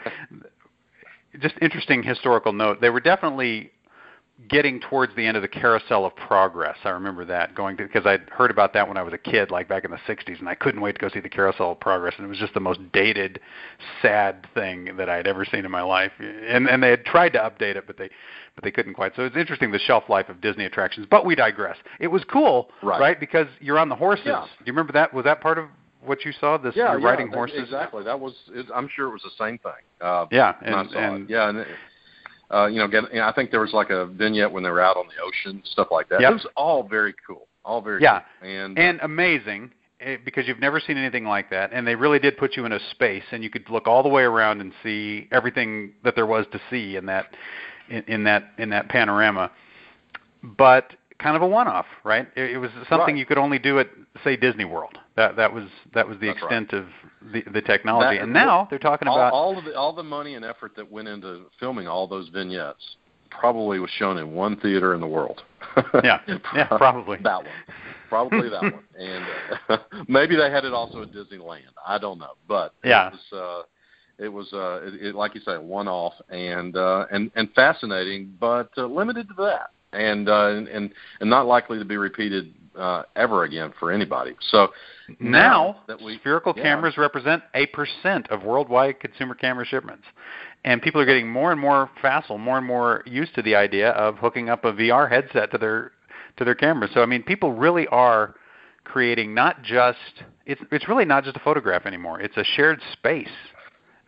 just 1.40 1.56
interesting 1.62 2.04
historical 2.04 2.54
note. 2.54 2.80
They 2.82 2.90
were 2.90 3.00
definitely 3.00 3.72
getting 4.50 4.82
towards 4.82 5.16
the 5.16 5.26
end 5.26 5.38
of 5.38 5.42
the 5.42 5.48
carousel 5.48 6.06
of 6.06 6.16
progress. 6.16 6.78
I 6.84 6.90
remember 6.90 7.24
that 7.26 7.56
going 7.56 7.78
to 7.78 7.84
because 7.84 8.06
I'd 8.06 8.30
heard 8.30 8.52
about 8.52 8.74
that 8.74 8.88
when 8.88 8.98
I 8.98 9.02
was 9.02 9.14
a 9.14 9.18
kid, 9.18 9.50
like 9.50 9.68
back 9.70 9.86
in 9.86 9.92
the 9.92 10.00
'60s, 10.08 10.40
and 10.40 10.50
I 10.50 10.56
couldn't 10.56 10.82
wait 10.82 10.96
to 10.96 11.00
go 11.00 11.10
see 11.10 11.22
the 11.22 11.30
carousel 11.30 11.72
of 11.72 11.80
progress. 11.80 12.16
And 12.18 12.26
it 12.26 12.30
was 12.30 12.38
just 12.38 12.54
the 12.54 12.60
most 12.60 12.80
dated, 12.92 13.40
sad 14.02 14.46
thing 14.54 14.98
that 14.98 15.10
I'd 15.10 15.28
ever 15.28 15.46
seen 15.46 15.64
in 15.66 15.72
my 15.72 15.82
life. 15.82 16.12
And 16.20 16.68
and 16.68 16.84
they 16.84 16.90
had 16.90 17.06
tried 17.06 17.34
to 17.34 17.40
update 17.40 17.76
it, 17.76 17.88
but 17.88 17.98
they 17.98 18.10
but 18.56 18.64
they 18.64 18.72
couldn't 18.72 18.94
quite. 18.94 19.16
So 19.16 19.24
it's 19.24 19.38
interesting 19.38 19.72
the 19.72 19.80
shelf 19.80 20.06
life 20.10 20.28
of 20.28 20.42
Disney 20.42 20.66
attractions. 20.66 21.08
But 21.10 21.26
we 21.26 21.36
digress. 21.36 21.78
It 22.00 22.08
was 22.08 22.24
cool, 22.26 22.70
right? 22.84 23.20
Because 23.20 23.48
you're 23.62 23.80
on 23.80 23.90
the 23.90 23.96
horses. 23.96 24.26
Yeah. 24.28 24.42
Do 24.42 24.66
you 24.66 24.74
remember 24.74 24.94
that? 24.94 25.14
Was 25.14 25.24
that 25.24 25.40
part 25.40 25.58
of 25.58 25.68
what 26.04 26.26
you 26.26 26.34
saw? 26.40 26.58
This 26.58 26.76
yeah, 26.76 26.92
you're 26.92 27.00
yeah, 27.00 27.08
riding 27.08 27.30
horses. 27.30 27.60
Exactly. 27.60 28.04
That 28.04 28.20
was. 28.20 28.34
It, 28.50 28.66
I'm 28.74 28.90
sure 28.94 29.08
it 29.08 29.12
was 29.12 29.24
the 29.24 29.44
same 29.44 29.58
thing. 29.60 29.72
Uh, 30.02 30.26
yeah, 30.30 30.56
and, 30.62 30.92
and, 30.92 31.30
yeah, 31.30 31.50
and 31.50 31.66
uh, 32.52 32.68
you 32.68 32.80
know, 32.80 32.88
get, 32.88 33.04
you 33.12 33.20
know, 33.20 33.28
I 33.28 33.34
think 33.34 33.52
there 33.52 33.62
was 33.62 33.74
like 33.74 33.90
a 33.90 34.06
vignette 34.06 34.52
when 34.52 34.64
they 34.64 34.70
were 34.70 34.82
out 34.82 34.98
on 34.98 35.06
the 35.08 35.22
ocean, 35.24 35.62
stuff 35.66 35.88
like 35.92 36.10
that. 36.10 36.22
Yep. 36.22 36.30
It 36.30 36.34
was 36.34 36.48
all 36.56 36.84
very 36.84 37.14
cool, 37.26 37.48
all 37.64 37.82
very 37.82 38.02
yeah, 38.02 38.22
cool. 38.42 38.50
and 38.50 38.78
and 38.78 39.00
amazing 39.02 39.72
eh, 40.00 40.18
because 40.24 40.48
you've 40.48 40.60
never 40.60 40.80
seen 40.80 40.98
anything 40.98 41.26
like 41.26 41.50
that, 41.50 41.72
and 41.74 41.88
they 41.88 41.96
really 41.96 42.20
did 42.20 42.38
put 42.38 42.56
you 42.56 42.66
in 42.66 42.72
a 42.72 42.80
space, 42.92 43.24
and 43.32 43.44
you 43.44 43.50
could 43.50 43.70
look 43.70 43.88
all 43.88 44.04
the 44.04 44.10
way 44.10 44.24
around 44.24 44.62
and 44.62 44.72
see 44.84 45.28
everything 45.32 45.94
that 46.04 46.16
there 46.16 46.28
was 46.28 46.46
to 46.52 46.62
see 46.70 46.98
in 46.98 47.06
that 47.08 47.36
in, 47.90 48.04
in 48.08 48.24
that 48.26 48.52
in 48.58 48.70
that 48.70 48.90
panorama. 48.90 49.52
But 50.44 50.94
kind 51.20 51.36
of 51.36 51.42
a 51.42 51.48
one-off, 51.48 51.86
right? 52.04 52.28
It, 52.36 52.52
it 52.52 52.58
was 52.58 52.70
something 52.90 53.16
Right. 53.16 53.18
you 53.18 53.26
could 53.26 53.38
only 53.38 53.60
do 53.60 53.80
at 53.80 53.90
say 54.24 54.36
Disney 54.36 54.66
World. 54.66 54.98
That 55.16 55.36
that 55.38 55.54
was 55.54 55.66
that 55.94 56.08
was 56.08 56.18
the 56.20 56.28
That's 56.28 56.40
extent 56.40 56.74
of 56.74 56.86
the 57.34 57.44
the 57.54 57.62
technology. 57.62 58.18
That- 58.18 58.24
and 58.24 58.34
now 58.34 58.68
they're 58.70 58.80
talking 58.80 59.08
all, 59.08 59.16
about 59.16 59.34
all 59.34 59.58
of 59.58 59.66
the 59.66 59.76
all 59.78 59.94
the 59.94 60.04
money 60.04 60.36
and 60.36 60.44
effort 60.46 60.76
that 60.76 60.90
went 60.92 61.08
into 61.08 61.46
filming 61.60 61.88
all 61.88 62.08
those 62.08 62.28
vignettes 62.30 62.98
probably 63.32 63.80
was 63.80 63.90
shown 63.92 64.18
in 64.18 64.34
one 64.34 64.56
theater 64.58 64.94
in 64.94 65.02
the 65.02 65.08
world. 65.08 65.44
Yeah. 66.04 66.20
Yeah, 66.56 66.68
probably. 66.68 67.18
that 67.24 67.38
one, 67.38 67.52
probably 68.08 68.48
that 68.50 68.62
one, 68.62 68.84
and 69.00 69.26
uh, 69.70 69.78
maybe 70.08 70.36
they 70.38 70.50
had 70.50 70.64
it 70.64 70.74
also 70.74 71.02
at 71.02 71.12
Disneyland. 71.12 71.64
I 71.86 71.98
don't 71.98 72.18
know, 72.20 72.34
but 72.48 72.74
Yeah. 72.84 73.08
it 73.08 73.14
was. 73.14 73.40
Uh, 73.40 73.64
it 74.18 74.30
was, 74.30 74.54
uh, 74.54 74.80
it, 74.86 75.08
it, 75.08 75.16
like 75.16 75.36
you 75.36 75.42
say, 75.42 75.58
one 75.58 75.90
off 75.90 76.14
and 76.30 76.78
uh, 76.78 77.06
and 77.12 77.30
and 77.36 77.52
fascinating, 77.54 78.34
but 78.40 78.70
uh, 78.78 78.86
limited 78.86 79.28
to 79.28 79.34
that, 79.44 79.72
and 79.96 80.30
uh, 80.30 80.64
and 80.72 80.92
and 81.20 81.30
not 81.30 81.46
likely 81.46 81.80
to 81.80 81.86
be 81.86 81.98
repeated 81.98 82.54
uh, 82.78 83.04
ever 83.16 83.44
again 83.44 83.74
for 83.80 83.92
anybody. 83.92 84.36
So 84.52 84.70
now 85.20 85.78
that 85.88 86.02
we 86.02 86.18
spherical 86.18 86.54
yeah. 86.56 86.64
cameras 86.64 86.98
represent 86.98 87.44
a 87.54 87.66
percent 87.68 88.30
of 88.30 88.44
worldwide 88.44 89.00
consumer 89.00 89.36
camera 89.36 89.66
shipments 89.66 90.04
and 90.64 90.82
people 90.82 91.00
are 91.00 91.06
getting 91.06 91.30
more 91.30 91.52
and 91.52 91.62
more 91.62 91.90
facile 92.02 92.38
more 92.38 92.58
and 92.58 92.66
more 92.66 93.04
used 93.06 93.34
to 93.36 93.42
the 93.42 93.56
idea 93.56 93.92
of 93.92 94.16
hooking 94.18 94.50
up 94.50 94.66
a 94.66 94.74
vr 94.74 95.10
headset 95.10 95.52
to 95.52 95.58
their 95.58 95.92
to 96.38 96.44
their 96.44 96.56
camera 96.56 96.90
so 96.94 97.02
i 97.02 97.06
mean 97.06 97.22
people 97.24 97.54
really 97.54 97.88
are 97.88 98.36
creating 98.84 99.34
not 99.34 99.62
just 99.62 100.24
it's 100.46 100.62
it's 100.72 100.88
really 100.88 101.06
not 101.06 101.24
just 101.24 101.36
a 101.38 101.42
photograph 101.42 101.86
anymore 101.86 102.20
it's 102.20 102.38
a 102.38 102.44
shared 102.44 102.82
space 102.94 103.28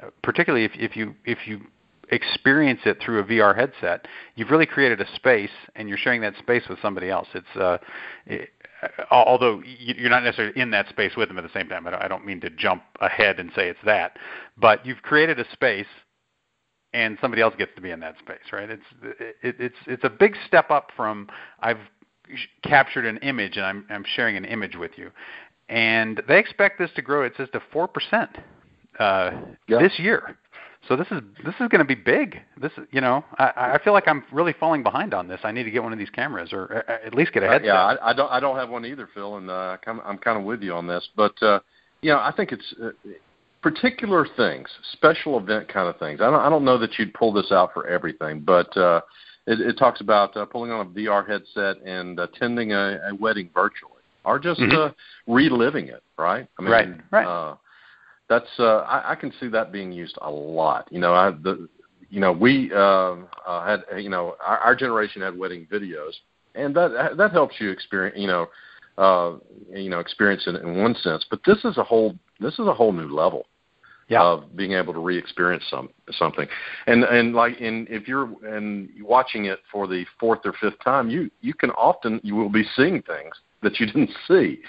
uh, 0.01 0.07
particularly 0.23 0.65
if 0.65 0.71
if 0.75 0.95
you 0.95 1.15
if 1.25 1.39
you 1.45 1.61
experience 2.09 2.81
it 2.85 2.99
through 3.01 3.19
a 3.19 3.23
VR 3.23 3.55
headset, 3.55 4.07
you've 4.35 4.49
really 4.49 4.65
created 4.65 5.01
a 5.01 5.15
space, 5.15 5.51
and 5.75 5.89
you're 5.89 5.97
sharing 5.97 6.21
that 6.21 6.37
space 6.37 6.63
with 6.69 6.79
somebody 6.81 7.09
else. 7.09 7.27
It's 7.33 7.55
uh, 7.55 7.77
it, 8.25 8.49
although 9.11 9.61
you're 9.65 10.09
not 10.09 10.23
necessarily 10.23 10.59
in 10.59 10.71
that 10.71 10.87
space 10.89 11.15
with 11.15 11.27
them 11.29 11.37
at 11.37 11.43
the 11.43 11.51
same 11.53 11.67
time. 11.67 11.87
I 11.87 11.91
don't, 11.91 12.03
I 12.03 12.07
don't 12.07 12.25
mean 12.25 12.39
to 12.41 12.49
jump 12.49 12.83
ahead 13.01 13.39
and 13.39 13.51
say 13.55 13.69
it's 13.69 13.79
that, 13.85 14.17
but 14.57 14.85
you've 14.85 15.01
created 15.01 15.39
a 15.39 15.45
space, 15.51 15.87
and 16.93 17.17
somebody 17.21 17.41
else 17.41 17.55
gets 17.57 17.71
to 17.75 17.81
be 17.81 17.91
in 17.91 17.99
that 18.01 18.17
space, 18.19 18.51
right? 18.51 18.69
It's 18.69 18.83
it, 19.43 19.55
it's 19.59 19.75
it's 19.85 20.03
a 20.03 20.09
big 20.09 20.35
step 20.47 20.71
up 20.71 20.91
from 20.95 21.27
I've 21.59 21.79
captured 22.63 23.05
an 23.05 23.17
image 23.17 23.57
and 23.57 23.65
I'm 23.65 23.85
I'm 23.89 24.05
sharing 24.15 24.37
an 24.37 24.45
image 24.45 24.75
with 24.75 24.91
you, 24.97 25.11
and 25.69 26.21
they 26.27 26.39
expect 26.39 26.79
this 26.79 26.91
to 26.95 27.01
grow. 27.01 27.23
It 27.23 27.33
says 27.37 27.49
to 27.53 27.61
four 27.71 27.87
percent 27.87 28.29
uh, 28.99 29.31
Yeah. 29.67 29.79
this 29.79 29.97
year. 29.99 30.37
So 30.87 30.95
this 30.95 31.07
is 31.11 31.21
this 31.43 31.55
is 31.59 31.67
going 31.69 31.79
to 31.79 31.85
be 31.85 31.95
big. 31.95 32.39
This 32.61 32.71
you 32.91 33.01
know 33.01 33.25
I, 33.37 33.73
I 33.75 33.79
feel 33.83 33.93
like 33.93 34.07
I'm 34.07 34.23
really 34.31 34.53
falling 34.53 34.83
behind 34.83 35.13
on 35.13 35.27
this. 35.27 35.39
I 35.43 35.51
need 35.51 35.63
to 35.63 35.71
get 35.71 35.83
one 35.83 35.91
of 35.91 35.99
these 35.99 36.09
cameras 36.09 36.53
or 36.53 36.83
uh, 36.87 37.05
at 37.05 37.13
least 37.13 37.33
get 37.33 37.43
a 37.43 37.47
headset. 37.47 37.65
Yeah, 37.65 37.73
I, 37.83 38.11
I 38.11 38.13
don't. 38.13 38.31
I 38.31 38.39
don't 38.39 38.55
have 38.55 38.69
one 38.69 38.85
either, 38.85 39.09
Phil, 39.13 39.37
and 39.37 39.49
uh, 39.49 39.77
I'm, 39.85 39.99
I'm 40.01 40.17
kind 40.17 40.37
of 40.37 40.43
with 40.45 40.61
you 40.61 40.73
on 40.73 40.87
this. 40.87 41.07
But 41.15 41.33
uh, 41.41 41.59
you 42.01 42.11
know, 42.11 42.19
I 42.19 42.31
think 42.35 42.51
it's 42.51 42.73
uh, 42.81 42.89
particular 43.61 44.25
things, 44.37 44.69
special 44.93 45.37
event 45.37 45.67
kind 45.67 45.87
of 45.87 45.97
things. 45.99 46.21
I 46.21 46.29
don't. 46.29 46.39
I 46.41 46.49
don't 46.49 46.63
know 46.63 46.77
that 46.77 46.97
you'd 46.97 47.13
pull 47.13 47.33
this 47.33 47.51
out 47.51 47.73
for 47.73 47.87
everything, 47.87 48.41
but 48.41 48.75
uh, 48.77 49.01
it, 49.45 49.59
it 49.59 49.77
talks 49.77 49.99
about 50.01 50.35
uh, 50.37 50.45
pulling 50.45 50.71
on 50.71 50.85
a 50.85 50.89
VR 50.89 51.27
headset 51.27 51.77
and 51.85 52.19
attending 52.19 52.73
a, 52.73 52.99
a 53.09 53.15
wedding 53.15 53.49
virtually, 53.53 53.91
or 54.23 54.39
just 54.39 54.59
Mhm. 54.59 54.89
uh, 54.89 54.93
reliving 55.27 55.87
it. 55.87 56.03
Right. 56.17 56.47
I 56.57 56.61
mean, 56.61 56.71
Right, 56.71 56.89
right. 57.11 57.27
Uh, 57.27 57.55
that's 58.29 58.47
uh, 58.59 58.79
I, 58.79 59.11
I 59.11 59.15
can 59.15 59.31
see 59.39 59.47
that 59.49 59.71
being 59.71 59.91
used 59.91 60.17
a 60.21 60.29
lot. 60.29 60.87
You 60.91 60.99
know, 60.99 61.13
I 61.13 61.31
the 61.31 61.67
you 62.09 62.19
know 62.19 62.31
we 62.31 62.71
uh, 62.73 63.15
uh, 63.45 63.65
had 63.65 63.83
you 64.01 64.09
know 64.09 64.35
our, 64.45 64.57
our 64.59 64.75
generation 64.75 65.21
had 65.21 65.37
wedding 65.37 65.67
videos, 65.71 66.13
and 66.55 66.75
that 66.75 67.15
that 67.17 67.31
helps 67.31 67.55
you 67.59 67.69
experience 67.69 68.17
you 68.17 68.27
know 68.27 68.47
uh, 68.97 69.37
you 69.73 69.89
know 69.89 69.99
experience 69.99 70.43
it 70.47 70.55
in 70.55 70.77
one 70.81 70.95
sense. 70.95 71.25
But 71.29 71.41
this 71.45 71.63
is 71.63 71.77
a 71.77 71.83
whole 71.83 72.15
this 72.39 72.53
is 72.53 72.67
a 72.67 72.73
whole 72.73 72.91
new 72.91 73.07
level 73.07 73.45
yeah. 74.09 74.21
of 74.21 74.55
being 74.55 74.73
able 74.73 74.93
to 74.93 74.99
re-experience 74.99 75.63
some 75.69 75.89
something, 76.11 76.47
and 76.87 77.03
and 77.03 77.33
like 77.33 77.59
in 77.59 77.87
if 77.89 78.07
you're 78.07 78.29
and 78.45 78.89
watching 79.01 79.45
it 79.45 79.59
for 79.71 79.87
the 79.87 80.05
fourth 80.19 80.39
or 80.45 80.53
fifth 80.59 80.81
time, 80.83 81.09
you 81.09 81.29
you 81.41 81.53
can 81.53 81.71
often 81.71 82.19
you 82.23 82.35
will 82.35 82.49
be 82.49 82.63
seeing 82.75 83.01
things 83.03 83.33
that 83.63 83.79
you 83.79 83.85
didn't 83.85 84.11
see 84.27 84.59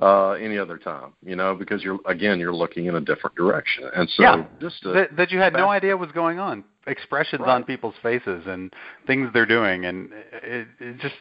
uh, 0.00 0.32
any 0.32 0.58
other 0.58 0.78
time, 0.78 1.12
you 1.24 1.36
know, 1.36 1.54
because 1.54 1.82
you're 1.82 1.98
again 2.06 2.38
you're 2.38 2.54
looking 2.54 2.86
in 2.86 2.94
a 2.94 3.00
different 3.00 3.36
direction, 3.36 3.84
and 3.94 4.08
so 4.10 4.22
yeah, 4.22 4.44
just 4.60 4.76
that, 4.84 5.16
that 5.16 5.30
you 5.30 5.38
had 5.38 5.52
no 5.52 5.68
idea 5.68 5.96
was 5.96 6.12
going 6.12 6.38
on, 6.38 6.64
expressions 6.86 7.40
right. 7.40 7.50
on 7.50 7.64
people's 7.64 7.94
faces 8.02 8.44
and 8.46 8.72
things 9.06 9.28
they're 9.32 9.46
doing, 9.46 9.86
and 9.86 10.10
it, 10.42 10.68
it 10.80 10.98
just 10.98 11.14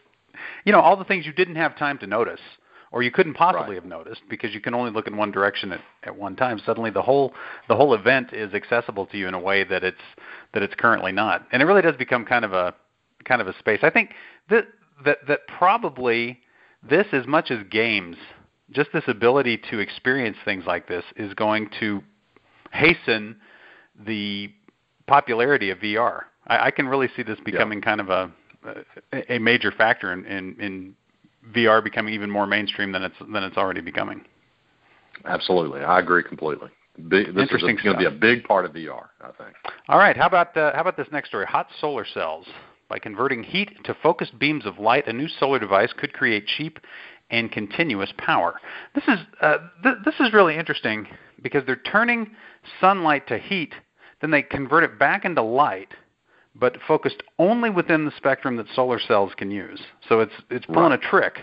you 0.65 0.72
know 0.72 0.79
all 0.79 0.98
the 0.98 1.05
things 1.05 1.25
you 1.25 1.34
didn't 1.34 1.55
have 1.55 1.77
time 1.77 1.98
to 1.98 2.08
notice 2.08 2.41
or 2.96 3.03
you 3.03 3.12
couldn't 3.12 3.34
possibly 3.34 3.75
right. 3.75 3.75
have 3.75 3.86
noticed 3.86 4.22
because 4.29 4.53
you 4.53 4.62
can 4.62 4.74
only 4.74 4.89
look 4.89 5.05
in 5.05 5.17
one 5.17 5.29
direction 5.29 5.74
at, 5.74 5.82
at 6.03 6.15
one 6.15 6.34
time. 6.34 6.62
Suddenly, 6.65 6.91
the 6.91 7.01
whole 7.01 7.34
the 7.67 7.75
whole 7.75 7.94
event 7.94 8.32
is 8.32 8.53
accessible 8.53 9.05
to 9.08 9.17
you 9.17 9.27
in 9.27 9.34
a 9.34 9.39
way 9.39 9.65
that 9.65 9.84
it's 9.84 9.98
that 10.53 10.63
it's 10.63 10.75
currently 10.75 11.12
not, 11.12 11.46
and 11.51 11.62
it 11.62 11.65
really 11.65 11.82
does 11.82 11.98
become 11.98 12.24
kind 12.24 12.46
of 12.46 12.53
a 12.53 12.74
kind 13.25 13.41
of 13.41 13.48
a 13.48 13.58
space. 13.60 13.79
I 13.84 13.89
think 13.89 14.12
that 14.50 14.67
that 15.03 15.17
that 15.27 15.41
probably 15.48 16.39
this 16.88 17.08
as 17.12 17.25
much 17.27 17.51
as 17.51 17.60
games, 17.70 18.17
just 18.72 18.89
this 18.94 19.03
ability 19.08 19.60
to 19.72 19.79
experience 19.79 20.38
things 20.46 20.65
like 20.65 20.88
this 20.88 21.03
is 21.15 21.34
going 21.34 21.70
to 21.79 22.01
hasten 22.72 23.36
the 24.05 24.51
popularity 25.08 25.70
of 25.70 25.79
VR. 25.79 26.22
I, 26.48 26.67
I 26.67 26.72
can 26.72 26.88
really 26.88 27.10
see 27.15 27.24
this 27.24 27.39
becoming 27.44 27.79
yeah. 27.79 27.86
kind 27.86 28.01
of 28.01 28.10
a 28.10 28.32
a 29.29 29.38
major 29.38 29.72
factor 29.72 30.12
in, 30.12 30.25
in, 30.25 30.60
in 30.60 30.96
VR 31.53 31.84
becoming 31.84 32.13
even 32.13 32.29
more 32.29 32.48
mainstream 32.48 32.91
than 32.91 33.03
it's 33.03 33.15
than 33.20 33.44
it's 33.44 33.58
already 33.58 33.82
becoming. 33.82 34.25
Absolutely, 35.25 35.82
I 35.82 36.00
agree 36.00 36.24
completely. 36.24 36.70
Big, 37.08 37.34
this 37.34 37.41
Interesting 37.41 37.77
is 37.77 37.84
going 37.84 37.98
to 37.98 38.00
be 38.00 38.05
a 38.05 38.20
big 38.20 38.46
part 38.46 38.65
of 38.65 38.72
VR, 38.72 39.08
I 39.22 39.32
think. 39.38 39.55
All 39.89 39.98
right, 39.98 40.15
how 40.15 40.27
about 40.27 40.55
uh, 40.55 40.74
how 40.74 40.82
about 40.82 40.98
this 40.98 41.08
next 41.12 41.29
story? 41.29 41.46
Hot 41.46 41.67
solar 41.79 42.05
cells. 42.05 42.48
By 42.87 42.99
converting 42.99 43.43
heat 43.43 43.83
to 43.85 43.95
focused 43.95 44.37
beams 44.37 44.65
of 44.65 44.77
light, 44.77 45.07
a 45.07 45.13
new 45.13 45.27
solar 45.27 45.57
device 45.59 45.91
could 45.93 46.13
create 46.13 46.45
cheap 46.45 46.79
and 47.31 47.51
continuous 47.51 48.11
power. 48.17 48.59
This 48.93 49.03
is 49.07 49.19
uh, 49.41 49.57
th- 49.81 49.97
this 50.05 50.15
is 50.19 50.33
really 50.33 50.55
interesting 50.55 51.07
because 51.41 51.65
they're 51.65 51.75
turning 51.75 52.35
sunlight 52.79 53.27
to 53.27 53.37
heat, 53.37 53.73
then 54.21 54.29
they 54.31 54.43
convert 54.43 54.83
it 54.83 54.99
back 54.99 55.25
into 55.25 55.41
light, 55.41 55.89
but 56.53 56.77
focused 56.87 57.23
only 57.39 57.69
within 57.71 58.05
the 58.05 58.11
spectrum 58.17 58.55
that 58.57 58.67
solar 58.75 58.99
cells 58.99 59.31
can 59.35 59.49
use. 59.49 59.81
So 60.07 60.19
it's 60.19 60.33
it's 60.51 60.65
pulling 60.67 60.91
right. 60.91 61.03
a 61.03 61.09
trick 61.09 61.39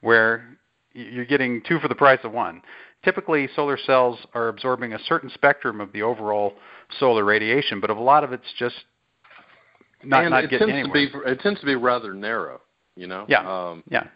where 0.00 0.58
you're 0.92 1.24
getting 1.24 1.60
two 1.66 1.80
for 1.80 1.88
the 1.88 1.94
price 1.96 2.20
of 2.22 2.32
one. 2.32 2.62
Typically, 3.04 3.48
solar 3.54 3.76
cells 3.76 4.18
are 4.32 4.48
absorbing 4.48 4.92
a 4.92 4.98
certain 4.98 5.28
spectrum 5.28 5.80
of 5.80 5.92
the 5.92 6.02
overall 6.02 6.54
solar 6.98 7.24
radiation, 7.24 7.80
but 7.80 7.90
a 7.90 7.94
lot 7.94 8.22
of 8.24 8.32
it's 8.32 8.52
just 8.56 8.76
not, 10.06 10.24
and 10.24 10.30
not 10.30 10.44
it 10.44 10.50
getting 10.50 10.68
tends 10.68 10.88
anywhere. 10.90 11.06
to 11.24 11.24
be 11.24 11.30
it 11.32 11.40
tends 11.40 11.60
to 11.60 11.66
be 11.66 11.74
rather 11.74 12.14
narrow. 12.14 12.60
You 12.96 13.06
know. 13.06 13.24
Yeah. 13.28 13.40
Um, 13.40 13.82
yeah. 13.88 14.06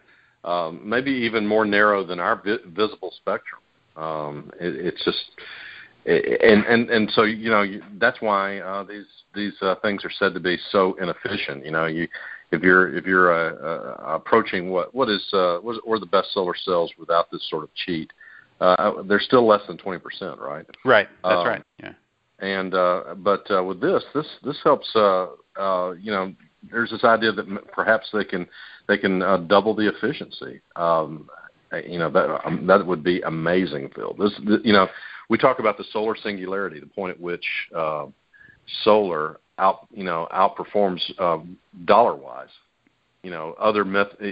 Um, 0.43 0.81
maybe 0.83 1.11
even 1.11 1.45
more 1.45 1.65
narrow 1.65 2.05
than 2.05 2.19
our 2.19 2.41
vi- 2.41 2.63
visible 2.67 3.11
spectrum. 3.17 3.61
Um, 3.97 4.51
it, 4.59 4.73
it's 4.73 5.03
just, 5.03 5.31
and 6.05 6.65
and 6.65 6.89
and 6.89 7.11
so 7.11 7.23
you 7.23 7.49
know 7.49 7.61
you, 7.61 7.83
that's 7.99 8.21
why 8.21 8.59
uh, 8.59 8.83
these 8.83 9.05
these 9.35 9.53
uh, 9.61 9.75
things 9.81 10.05
are 10.05 10.11
said 10.11 10.33
to 10.33 10.39
be 10.39 10.57
so 10.71 10.95
inefficient. 11.01 11.65
You 11.65 11.71
know, 11.71 11.87
you 11.87 12.07
if 12.51 12.61
you're 12.61 12.95
if 12.95 13.05
you're 13.05 13.33
uh, 13.33 13.55
uh, 13.55 14.15
approaching 14.15 14.69
what 14.69 14.95
what 14.95 15.09
is 15.09 15.25
uh, 15.33 15.57
what 15.57 15.73
is, 15.75 15.81
or 15.85 15.99
the 15.99 16.05
best 16.05 16.33
solar 16.33 16.55
cells 16.55 16.91
without 16.97 17.29
this 17.31 17.47
sort 17.49 17.63
of 17.63 17.69
cheat, 17.75 18.11
uh, 18.61 19.03
they're 19.03 19.19
still 19.19 19.45
less 19.45 19.61
than 19.67 19.77
twenty 19.77 19.99
percent, 19.99 20.39
right? 20.39 20.65
Right. 20.85 21.09
That's 21.23 21.35
Um, 21.35 21.47
right. 21.47 21.63
Yeah. 21.83 21.93
And 22.41 22.73
uh, 22.73 23.15
but 23.17 23.49
uh, 23.51 23.63
with 23.63 23.81
this, 23.81 24.03
this 24.13 24.27
this 24.43 24.57
helps. 24.63 24.89
Uh, 24.95 25.27
uh, 25.57 25.91
you 25.99 26.11
know, 26.11 26.33
there's 26.71 26.89
this 26.89 27.03
idea 27.03 27.31
that 27.31 27.71
perhaps 27.71 28.09
they 28.13 28.23
can 28.23 28.47
they 28.87 28.97
can 28.97 29.21
uh, 29.21 29.37
double 29.37 29.75
the 29.75 29.87
efficiency. 29.87 30.61
Um, 30.75 31.29
you 31.87 31.99
know 31.99 32.09
that 32.09 32.45
um, 32.45 32.65
that 32.67 32.85
would 32.85 33.03
be 33.03 33.21
amazing, 33.21 33.91
Phil. 33.95 34.15
This, 34.17 34.31
th- 34.45 34.61
you 34.63 34.73
know, 34.73 34.87
we 35.29 35.37
talk 35.37 35.59
about 35.59 35.77
the 35.77 35.83
solar 35.91 36.15
singularity, 36.15 36.79
the 36.79 36.87
point 36.87 37.11
at 37.11 37.19
which 37.19 37.45
uh, 37.75 38.07
solar 38.83 39.39
out 39.57 39.87
you 39.91 40.03
know 40.03 40.27
outperforms 40.33 41.01
uh, 41.19 41.39
dollar 41.85 42.15
wise. 42.15 42.49
You 43.23 43.31
know, 43.31 43.53
other 43.59 43.85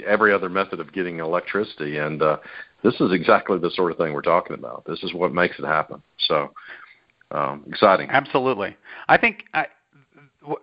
every 0.08 0.34
other 0.34 0.50
method 0.50 0.80
of 0.80 0.94
getting 0.94 1.20
electricity, 1.20 1.98
and 1.98 2.22
uh, 2.22 2.38
this 2.84 2.96
is 3.02 3.12
exactly 3.12 3.60
the 3.60 3.72
sort 3.72 3.92
of 3.92 3.98
thing 3.98 4.14
we're 4.14 4.22
talking 4.22 4.54
about. 4.54 4.86
This 4.86 5.04
is 5.04 5.14
what 5.14 5.34
makes 5.34 5.60
it 5.60 5.66
happen. 5.66 6.02
So 6.28 6.54
um, 7.32 7.64
exciting. 7.68 8.10
Absolutely. 8.10 8.76
I 9.08 9.18
think 9.18 9.44
I, 9.54 9.68
w- 10.42 10.60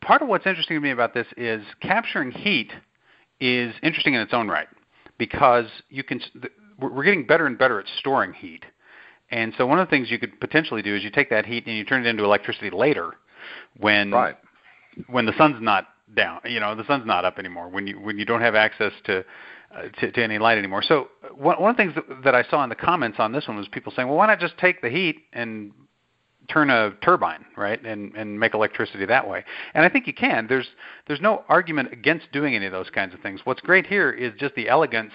part 0.00 0.22
of 0.22 0.28
what's 0.28 0.46
interesting 0.46 0.76
to 0.76 0.80
me 0.80 0.90
about 0.90 1.14
this 1.14 1.26
is 1.36 1.62
capturing 1.80 2.30
heat 2.30 2.72
is 3.40 3.74
interesting 3.82 4.14
in 4.14 4.20
its 4.20 4.34
own 4.34 4.48
right 4.48 4.68
because 5.18 5.66
you 5.88 6.02
can. 6.02 6.20
We're 6.80 7.04
getting 7.04 7.26
better 7.26 7.46
and 7.46 7.58
better 7.58 7.80
at 7.80 7.86
storing 7.98 8.32
heat, 8.32 8.64
and 9.30 9.52
so 9.58 9.66
one 9.66 9.80
of 9.80 9.86
the 9.88 9.90
things 9.90 10.10
you 10.10 10.18
could 10.18 10.38
potentially 10.40 10.80
do 10.82 10.94
is 10.94 11.02
you 11.02 11.10
take 11.10 11.28
that 11.30 11.44
heat 11.44 11.66
and 11.66 11.76
you 11.76 11.84
turn 11.84 12.06
it 12.06 12.08
into 12.08 12.22
electricity 12.24 12.70
later, 12.70 13.14
when 13.78 14.12
Right. 14.12 14.36
when 15.08 15.26
the 15.26 15.32
sun's 15.36 15.60
not 15.60 15.88
down. 16.14 16.40
You 16.44 16.60
know, 16.60 16.74
the 16.74 16.86
sun's 16.86 17.04
not 17.06 17.24
up 17.24 17.38
anymore. 17.38 17.68
When 17.68 17.86
you 17.86 18.00
when 18.00 18.18
you 18.18 18.24
don't 18.24 18.40
have 18.40 18.54
access 18.54 18.92
to 19.04 19.24
uh, 19.74 19.82
to, 20.00 20.12
to 20.12 20.22
any 20.22 20.38
light 20.38 20.56
anymore. 20.58 20.82
So 20.82 21.08
one 21.34 21.60
one 21.60 21.70
of 21.70 21.76
the 21.76 21.82
things 21.82 21.94
that, 21.94 22.22
that 22.24 22.34
I 22.34 22.42
saw 22.44 22.62
in 22.62 22.68
the 22.70 22.76
comments 22.76 23.18
on 23.18 23.32
this 23.32 23.46
one 23.48 23.56
was 23.56 23.68
people 23.68 23.92
saying, 23.94 24.08
well, 24.08 24.16
why 24.16 24.26
not 24.26 24.40
just 24.40 24.56
take 24.58 24.80
the 24.80 24.88
heat 24.90 25.24
and 25.32 25.72
turn 26.48 26.70
a 26.70 26.92
turbine, 27.02 27.44
right, 27.56 27.82
and 27.84 28.14
and 28.14 28.38
make 28.38 28.54
electricity 28.54 29.04
that 29.06 29.28
way. 29.28 29.44
And 29.74 29.84
I 29.84 29.88
think 29.88 30.06
you 30.06 30.14
can. 30.14 30.46
There's 30.46 30.68
there's 31.06 31.20
no 31.20 31.44
argument 31.48 31.92
against 31.92 32.30
doing 32.32 32.54
any 32.54 32.66
of 32.66 32.72
those 32.72 32.90
kinds 32.90 33.14
of 33.14 33.20
things. 33.20 33.40
What's 33.44 33.60
great 33.60 33.86
here 33.86 34.10
is 34.10 34.32
just 34.38 34.54
the 34.54 34.68
elegance 34.68 35.12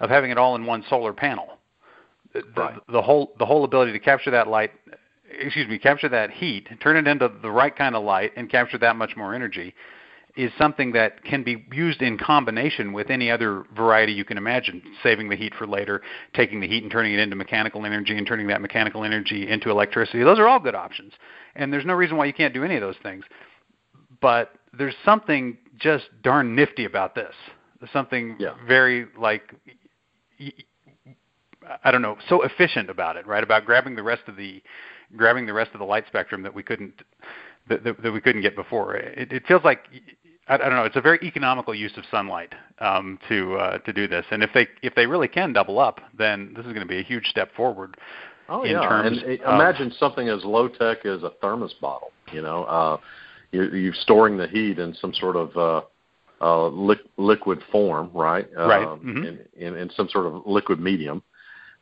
of 0.00 0.10
having 0.10 0.30
it 0.30 0.38
all 0.38 0.54
in 0.54 0.64
one 0.66 0.84
solar 0.88 1.12
panel. 1.12 1.58
The, 2.34 2.42
Right. 2.56 2.74
the, 2.86 2.92
the 2.92 3.02
whole 3.02 3.32
the 3.38 3.46
whole 3.46 3.64
ability 3.64 3.92
to 3.92 3.98
capture 3.98 4.30
that 4.30 4.48
light, 4.48 4.72
excuse 5.30 5.66
me, 5.68 5.78
capture 5.78 6.08
that 6.10 6.30
heat, 6.30 6.68
turn 6.80 6.96
it 6.96 7.08
into 7.08 7.30
the 7.42 7.50
right 7.50 7.74
kind 7.74 7.96
of 7.96 8.04
light, 8.04 8.32
and 8.36 8.50
capture 8.50 8.78
that 8.78 8.96
much 8.96 9.16
more 9.16 9.34
energy 9.34 9.74
is 10.38 10.52
something 10.56 10.92
that 10.92 11.24
can 11.24 11.42
be 11.42 11.66
used 11.72 12.00
in 12.00 12.16
combination 12.16 12.92
with 12.92 13.10
any 13.10 13.28
other 13.28 13.64
variety 13.76 14.12
you 14.12 14.24
can 14.24 14.38
imagine, 14.38 14.80
saving 15.02 15.28
the 15.28 15.34
heat 15.34 15.52
for 15.58 15.66
later, 15.66 16.00
taking 16.32 16.60
the 16.60 16.68
heat 16.68 16.84
and 16.84 16.92
turning 16.92 17.12
it 17.12 17.18
into 17.18 17.34
mechanical 17.34 17.84
energy 17.84 18.16
and 18.16 18.24
turning 18.24 18.46
that 18.46 18.60
mechanical 18.60 19.02
energy 19.02 19.48
into 19.48 19.68
electricity. 19.68 20.22
Those 20.22 20.38
are 20.38 20.46
all 20.46 20.60
good 20.60 20.76
options. 20.76 21.12
And 21.56 21.72
there's 21.72 21.84
no 21.84 21.94
reason 21.94 22.16
why 22.16 22.26
you 22.26 22.32
can't 22.32 22.54
do 22.54 22.62
any 22.62 22.76
of 22.76 22.80
those 22.80 22.94
things. 23.02 23.24
But 24.20 24.52
there's 24.72 24.94
something 25.04 25.58
just 25.76 26.04
darn 26.22 26.54
nifty 26.54 26.84
about 26.84 27.16
this. 27.16 27.34
There's 27.80 27.90
something 27.90 28.36
Yeah. 28.38 28.54
very 28.64 29.06
like 29.18 29.54
I 31.84 31.90
don't 31.90 32.00
know, 32.02 32.16
so 32.28 32.42
efficient 32.42 32.88
about 32.90 33.16
it, 33.16 33.26
right? 33.26 33.42
About 33.42 33.64
grabbing 33.66 33.96
the 33.96 34.04
rest 34.04 34.22
of 34.28 34.36
the 34.36 34.62
grabbing 35.16 35.46
the 35.46 35.52
rest 35.52 35.72
of 35.74 35.80
the 35.80 35.84
light 35.84 36.06
spectrum 36.06 36.42
that 36.42 36.54
we 36.54 36.62
couldn't 36.62 37.02
that, 37.68 37.82
that, 37.82 38.02
that 38.02 38.12
we 38.12 38.20
couldn't 38.20 38.42
get 38.42 38.54
before. 38.54 38.94
It, 38.94 39.32
it 39.32 39.46
feels 39.46 39.64
like 39.64 39.80
I, 40.48 40.54
I 40.54 40.56
don't 40.58 40.70
know. 40.70 40.84
It's 40.84 40.96
a 40.96 41.00
very 41.00 41.18
economical 41.22 41.74
use 41.74 41.96
of 41.96 42.04
sunlight 42.10 42.54
um, 42.80 43.18
to 43.28 43.54
uh, 43.56 43.78
to 43.78 43.92
do 43.92 44.08
this, 44.08 44.24
and 44.30 44.42
if 44.42 44.50
they 44.54 44.66
if 44.82 44.94
they 44.94 45.06
really 45.06 45.28
can 45.28 45.52
double 45.52 45.78
up, 45.78 46.00
then 46.16 46.52
this 46.56 46.64
is 46.66 46.72
going 46.72 46.80
to 46.80 46.86
be 46.86 46.98
a 46.98 47.02
huge 47.02 47.26
step 47.26 47.54
forward. 47.54 47.96
Oh 48.48 48.62
in 48.64 48.72
yeah, 48.72 48.88
terms 48.88 49.18
and 49.22 49.40
uh, 49.40 49.44
of- 49.44 49.54
imagine 49.54 49.92
something 49.98 50.28
as 50.28 50.44
low 50.44 50.68
tech 50.68 51.04
as 51.04 51.22
a 51.22 51.30
thermos 51.42 51.74
bottle. 51.80 52.10
You 52.32 52.42
know, 52.42 52.64
uh, 52.64 52.96
you're, 53.52 53.74
you're 53.76 53.94
storing 53.94 54.36
the 54.36 54.48
heat 54.48 54.78
in 54.78 54.94
some 54.94 55.12
sort 55.14 55.36
of 55.36 55.56
uh, 55.56 55.82
uh, 56.40 56.68
li- 56.68 56.96
liquid 57.16 57.60
form, 57.70 58.10
right? 58.14 58.48
Right. 58.56 58.86
Um, 58.86 59.00
Mhm. 59.00 59.24
in, 59.26 59.66
in, 59.66 59.76
in 59.76 59.90
some 59.90 60.08
sort 60.08 60.26
of 60.26 60.46
liquid 60.46 60.80
medium, 60.80 61.22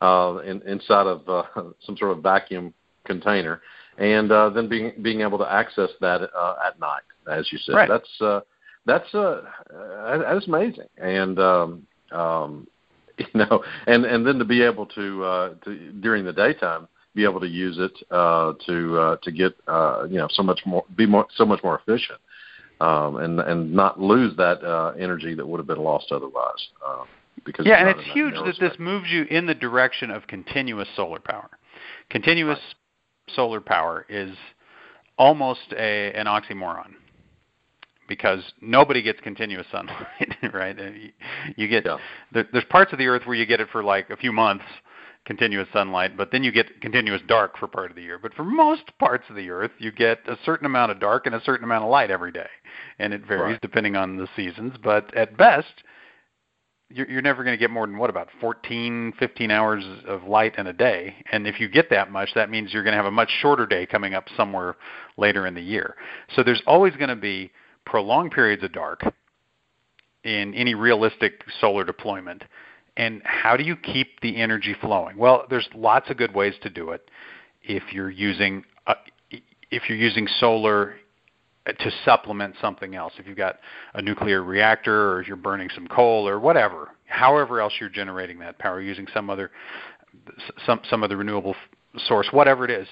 uh, 0.01 0.39
in, 0.45 0.61
inside 0.63 1.07
of 1.07 1.27
uh, 1.29 1.43
some 1.85 1.95
sort 1.97 2.11
of 2.11 2.21
vacuum 2.23 2.73
container, 3.05 3.61
and 3.97 4.31
uh, 4.31 4.49
then 4.49 4.67
being 4.67 4.91
being 5.01 5.21
able 5.21 5.37
to 5.37 5.49
access 5.51 5.89
that 6.01 6.21
uh, 6.35 6.55
at 6.65 6.79
night, 6.79 7.03
as 7.31 7.51
you 7.51 7.57
said. 7.59 7.75
Right. 7.75 7.89
That's 7.89 8.21
uh, 8.21 8.41
that's 8.87 9.13
uh, 9.13 9.41
uh, 9.75 10.17
that's 10.17 10.47
amazing, 10.47 10.87
and 10.97 11.37
um, 11.37 11.87
um, 12.11 12.67
you 13.17 13.25
know, 13.35 13.63
and 13.85 14.05
and 14.05 14.25
then 14.25 14.39
to 14.39 14.45
be 14.45 14.63
able 14.63 14.85
to, 14.87 15.23
uh, 15.23 15.53
to 15.65 15.91
during 15.91 16.25
the 16.25 16.33
daytime 16.33 16.87
be 17.13 17.23
able 17.23 17.39
to 17.41 17.47
use 17.47 17.77
it 17.79 17.91
uh, 18.11 18.53
to 18.65 18.97
uh, 18.97 19.17
to 19.23 19.31
get 19.31 19.53
uh, 19.67 20.05
you 20.09 20.17
know 20.17 20.27
so 20.31 20.41
much 20.41 20.61
more 20.65 20.83
be 20.95 21.05
more 21.05 21.27
so 21.35 21.45
much 21.45 21.61
more 21.63 21.79
efficient, 21.79 22.19
um, 22.79 23.17
and 23.17 23.39
and 23.41 23.71
not 23.71 23.99
lose 23.99 24.35
that 24.37 24.63
uh, 24.63 24.93
energy 24.97 25.35
that 25.35 25.45
would 25.45 25.59
have 25.59 25.67
been 25.67 25.83
lost 25.83 26.11
otherwise. 26.11 26.69
Uh, 26.85 27.03
because 27.45 27.65
Yeah, 27.65 27.79
and 27.79 27.89
it's 27.89 28.13
huge 28.13 28.35
that 28.35 28.55
this 28.59 28.79
moves 28.79 29.09
you 29.09 29.23
in 29.23 29.45
the 29.45 29.53
direction 29.53 30.11
of 30.11 30.25
continuous 30.27 30.87
solar 30.95 31.19
power. 31.19 31.49
continuous 32.09 32.59
solar 33.35 33.61
power 33.61 34.05
is 34.07 34.31
almost 35.17 35.73
a, 35.73 36.13
an 36.13 36.25
oxymoron 36.25 36.93
because 38.07 38.41
nobody 38.61 39.01
gets 39.01 39.19
continuous 39.21 39.67
sunlight, 39.71 40.35
right? 40.53 40.77
You 41.55 41.67
get 41.67 41.85
yeah. 41.85 41.97
there, 42.31 42.47
there's 42.51 42.65
parts 42.65 42.93
of 42.93 42.99
the 42.99 43.07
earth 43.07 43.23
where 43.25 43.35
you 43.35 43.45
get 43.45 43.61
it 43.61 43.69
for 43.71 43.83
like 43.83 44.09
a 44.09 44.17
few 44.17 44.31
months, 44.31 44.65
continuous 45.25 45.67
sunlight, 45.73 46.17
but 46.17 46.31
then 46.31 46.43
you 46.43 46.51
get 46.51 46.81
continuous 46.81 47.21
dark 47.27 47.57
for 47.57 47.67
part 47.67 47.89
of 47.89 47.95
the 47.95 48.01
year. 48.01 48.17
But 48.17 48.33
for 48.33 48.43
most 48.43 48.97
parts 48.97 49.25
of 49.29 49.35
the 49.35 49.49
earth, 49.49 49.71
you 49.77 49.91
get 49.91 50.19
a 50.27 50.37
certain 50.45 50.65
amount 50.65 50.91
of 50.91 50.99
dark 50.99 51.25
and 51.25 51.35
a 51.35 51.43
certain 51.43 51.65
amount 51.65 51.83
of 51.83 51.89
light 51.89 52.09
every 52.09 52.31
day, 52.31 52.49
and 52.99 53.13
it 53.13 53.25
varies 53.27 53.53
right. 53.53 53.61
depending 53.61 53.95
on 53.95 54.17
the 54.17 54.27
seasons. 54.35 54.75
But 54.81 55.13
at 55.15 55.37
best, 55.37 55.83
you're, 56.89 57.09
you're 57.09 57.21
never 57.21 57.43
going 57.43 57.53
to 57.53 57.59
get 57.59 57.69
more 57.69 57.85
than 57.85 57.97
what 57.97 58.09
about 58.09 58.29
14, 58.39 59.13
15 59.19 59.51
hours 59.51 59.83
of 60.07 60.23
light 60.23 60.55
in 60.57 60.67
a 60.67 60.73
day. 60.73 61.15
And 61.31 61.45
if 61.45 61.59
you 61.59 61.67
get 61.67 61.89
that 61.89 62.11
much, 62.11 62.29
that 62.35 62.49
means 62.49 62.73
you're 62.73 62.83
going 62.83 62.93
to 62.93 62.97
have 62.97 63.05
a 63.05 63.11
much 63.11 63.29
shorter 63.41 63.65
day 63.65 63.85
coming 63.85 64.13
up 64.13 64.25
somewhere 64.37 64.77
later 65.17 65.45
in 65.45 65.53
the 65.53 65.61
year. 65.61 65.95
So 66.35 66.43
there's 66.43 66.61
always 66.65 66.95
going 66.95 67.09
to 67.09 67.15
be 67.15 67.51
prolonged 67.87 68.31
periods 68.31 68.63
of 68.63 68.73
dark 68.73 69.01
in 70.23 70.53
any 70.53 70.75
realistic 70.75 71.43
solar 71.61 71.83
deployment. 71.83 72.43
And 72.97 73.21
how 73.23 73.55
do 73.55 73.63
you 73.63 73.75
keep 73.75 74.19
the 74.21 74.37
energy 74.37 74.75
flowing? 74.79 75.17
Well, 75.17 75.45
there's 75.49 75.67
lots 75.73 76.09
of 76.09 76.17
good 76.17 76.33
ways 76.33 76.55
to 76.63 76.69
do 76.69 76.91
it. 76.91 77.09
If 77.63 77.93
you're 77.93 78.09
using 78.09 78.63
uh, 78.87 78.95
if 79.71 79.83
you're 79.87 79.97
using 79.97 80.27
solar 80.39 80.95
to 81.67 81.91
supplement 82.05 82.55
something 82.61 82.95
else, 82.95 83.13
if 83.17 83.27
you've 83.27 83.37
got 83.37 83.59
a 83.93 84.01
nuclear 84.01 84.41
reactor 84.41 85.11
or 85.11 85.21
if 85.21 85.27
you're 85.27 85.35
burning 85.35 85.69
some 85.75 85.85
coal 85.87 86.27
or 86.27 86.39
whatever, 86.39 86.89
however 87.05 87.59
else 87.59 87.73
you're 87.79 87.89
generating 87.89 88.39
that 88.39 88.57
power 88.57 88.81
using 88.81 89.07
some 89.13 89.29
other 89.29 89.51
some 90.65 90.79
some 90.89 91.03
other 91.03 91.17
renewable 91.17 91.55
source, 92.07 92.27
whatever 92.31 92.65
it 92.65 92.71
is, 92.71 92.87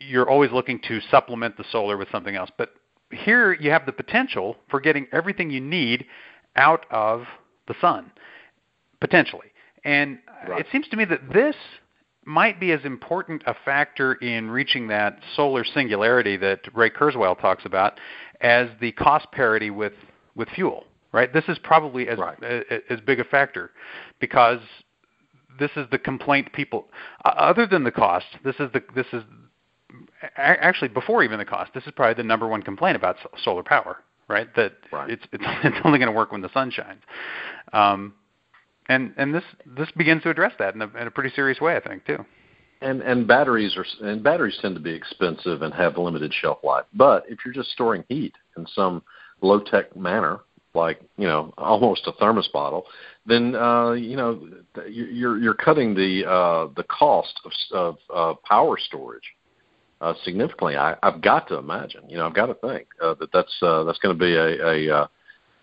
you're 0.00 0.28
always 0.28 0.50
looking 0.50 0.80
to 0.88 1.00
supplement 1.10 1.56
the 1.56 1.64
solar 1.70 1.96
with 1.96 2.08
something 2.10 2.36
else. 2.36 2.50
But 2.56 2.70
here 3.10 3.52
you 3.54 3.70
have 3.70 3.86
the 3.86 3.92
potential 3.92 4.56
for 4.68 4.80
getting 4.80 5.06
everything 5.12 5.50
you 5.50 5.60
need 5.60 6.06
out 6.56 6.86
of 6.90 7.24
the 7.66 7.74
sun, 7.80 8.10
potentially. 9.00 9.46
And 9.84 10.18
right. 10.48 10.60
it 10.60 10.66
seems 10.72 10.88
to 10.88 10.96
me 10.96 11.04
that 11.06 11.20
this 11.32 11.56
might 12.24 12.60
be 12.60 12.72
as 12.72 12.84
important 12.84 13.42
a 13.46 13.54
factor 13.64 14.14
in 14.14 14.50
reaching 14.50 14.88
that 14.88 15.18
solar 15.34 15.64
singularity 15.64 16.36
that 16.36 16.60
Ray 16.74 16.90
Kurzweil 16.90 17.40
talks 17.40 17.64
about 17.64 17.98
as 18.40 18.68
the 18.80 18.92
cost 18.92 19.30
parity 19.32 19.70
with, 19.70 19.94
with 20.34 20.48
fuel. 20.50 20.84
Right? 21.10 21.32
This 21.32 21.44
is 21.48 21.58
probably 21.62 22.06
as 22.06 22.18
right. 22.18 22.36
as 22.90 23.00
big 23.00 23.18
a 23.18 23.24
factor 23.24 23.70
because 24.20 24.60
this 25.58 25.70
is 25.74 25.86
the 25.90 25.98
complaint 25.98 26.52
people 26.52 26.88
other 27.24 27.66
than 27.66 27.82
the 27.82 27.90
cost. 27.90 28.26
This 28.44 28.56
is 28.60 28.70
the 28.72 28.82
this 28.94 29.06
is 29.14 29.22
actually 30.36 30.88
before 30.88 31.22
even 31.22 31.38
the 31.38 31.44
cost, 31.44 31.72
this 31.74 31.84
is 31.84 31.92
probably 31.94 32.14
the 32.14 32.26
number 32.26 32.46
one 32.46 32.62
complaint 32.62 32.96
about 32.96 33.16
solar 33.42 33.62
power, 33.62 33.98
right? 34.28 34.54
That 34.56 34.72
right. 34.92 35.10
it's 35.10 35.24
it's 35.32 35.44
it's 35.64 35.76
only 35.84 35.98
going 35.98 36.10
to 36.10 36.16
work 36.16 36.32
when 36.32 36.40
the 36.40 36.52
sun 36.52 36.70
shines. 36.70 37.02
Um, 37.72 38.14
and 38.88 39.12
and 39.16 39.34
this 39.34 39.44
this 39.66 39.90
begins 39.96 40.22
to 40.22 40.30
address 40.30 40.52
that 40.58 40.74
in 40.74 40.82
a, 40.82 40.88
in 40.96 41.06
a 41.06 41.10
pretty 41.10 41.30
serious 41.34 41.60
way, 41.60 41.76
I 41.76 41.80
think, 41.80 42.04
too. 42.06 42.24
And 42.80 43.02
and 43.02 43.26
batteries 43.26 43.76
are 43.76 43.84
and 44.06 44.22
batteries 44.22 44.58
tend 44.60 44.74
to 44.76 44.80
be 44.80 44.92
expensive 44.92 45.62
and 45.62 45.74
have 45.74 45.98
limited 45.98 46.32
shelf 46.32 46.58
life. 46.62 46.84
But 46.94 47.24
if 47.28 47.38
you're 47.44 47.54
just 47.54 47.70
storing 47.70 48.04
heat 48.08 48.34
in 48.56 48.66
some 48.74 49.02
low 49.40 49.60
tech 49.60 49.94
manner, 49.96 50.40
like 50.74 51.00
you 51.16 51.26
know 51.26 51.52
almost 51.58 52.06
a 52.06 52.12
thermos 52.12 52.48
bottle, 52.48 52.86
then 53.26 53.54
uh, 53.54 53.92
you 53.92 54.16
know 54.16 54.48
you're 54.88 55.38
you're 55.38 55.54
cutting 55.54 55.94
the 55.94 56.24
uh, 56.28 56.68
the 56.76 56.84
cost 56.84 57.40
of, 57.44 57.52
of 57.72 57.96
uh, 58.14 58.34
power 58.48 58.78
storage 58.78 59.34
uh, 60.00 60.14
significantly. 60.24 60.76
I, 60.76 60.96
I've 61.02 61.20
got 61.20 61.48
to 61.48 61.56
imagine, 61.56 62.08
you 62.08 62.16
know, 62.16 62.26
I've 62.26 62.34
got 62.34 62.46
to 62.46 62.54
think 62.54 62.88
uh, 63.02 63.14
that 63.14 63.32
that's 63.32 63.54
uh, 63.62 63.84
that's 63.84 63.98
going 63.98 64.16
to 64.16 64.24
be 64.24 64.34
a 64.34 64.66
a, 64.66 64.98
uh, 65.02 65.06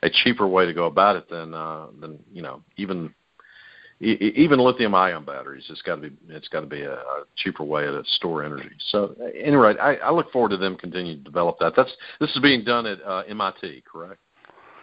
a 0.04 0.10
cheaper 0.10 0.48
way 0.48 0.66
to 0.66 0.74
go 0.74 0.86
about 0.86 1.16
it 1.16 1.30
than 1.30 1.54
uh, 1.54 1.88
than 2.00 2.20
you 2.32 2.42
know 2.42 2.62
even 2.78 3.14
e- 4.02 4.34
even 4.36 4.60
lithium 4.60 4.94
ion 4.96 5.26
batteries. 5.26 5.66
It's 5.70 5.82
got 5.82 5.96
to 5.96 6.10
be 6.10 6.16
it's 6.30 6.48
got 6.48 6.62
to 6.62 6.68
be 6.68 6.82
a, 6.82 6.94
a 6.94 7.24
cheaper 7.38 7.64
way 7.64 7.84
to 7.86 8.04
store 8.06 8.44
energy. 8.44 8.72
So 8.90 9.16
anyway, 9.36 9.76
I, 9.82 9.96
I 9.96 10.12
look 10.12 10.32
forward 10.32 10.50
to 10.50 10.58
them 10.58 10.76
continuing 10.76 11.18
to 11.18 11.24
develop 11.24 11.58
that. 11.60 11.74
That's 11.76 11.92
this 12.20 12.30
is 12.36 12.42
being 12.42 12.64
done 12.64 12.86
at 12.86 13.02
uh, 13.04 13.24
MIT, 13.28 13.84
correct? 13.92 14.20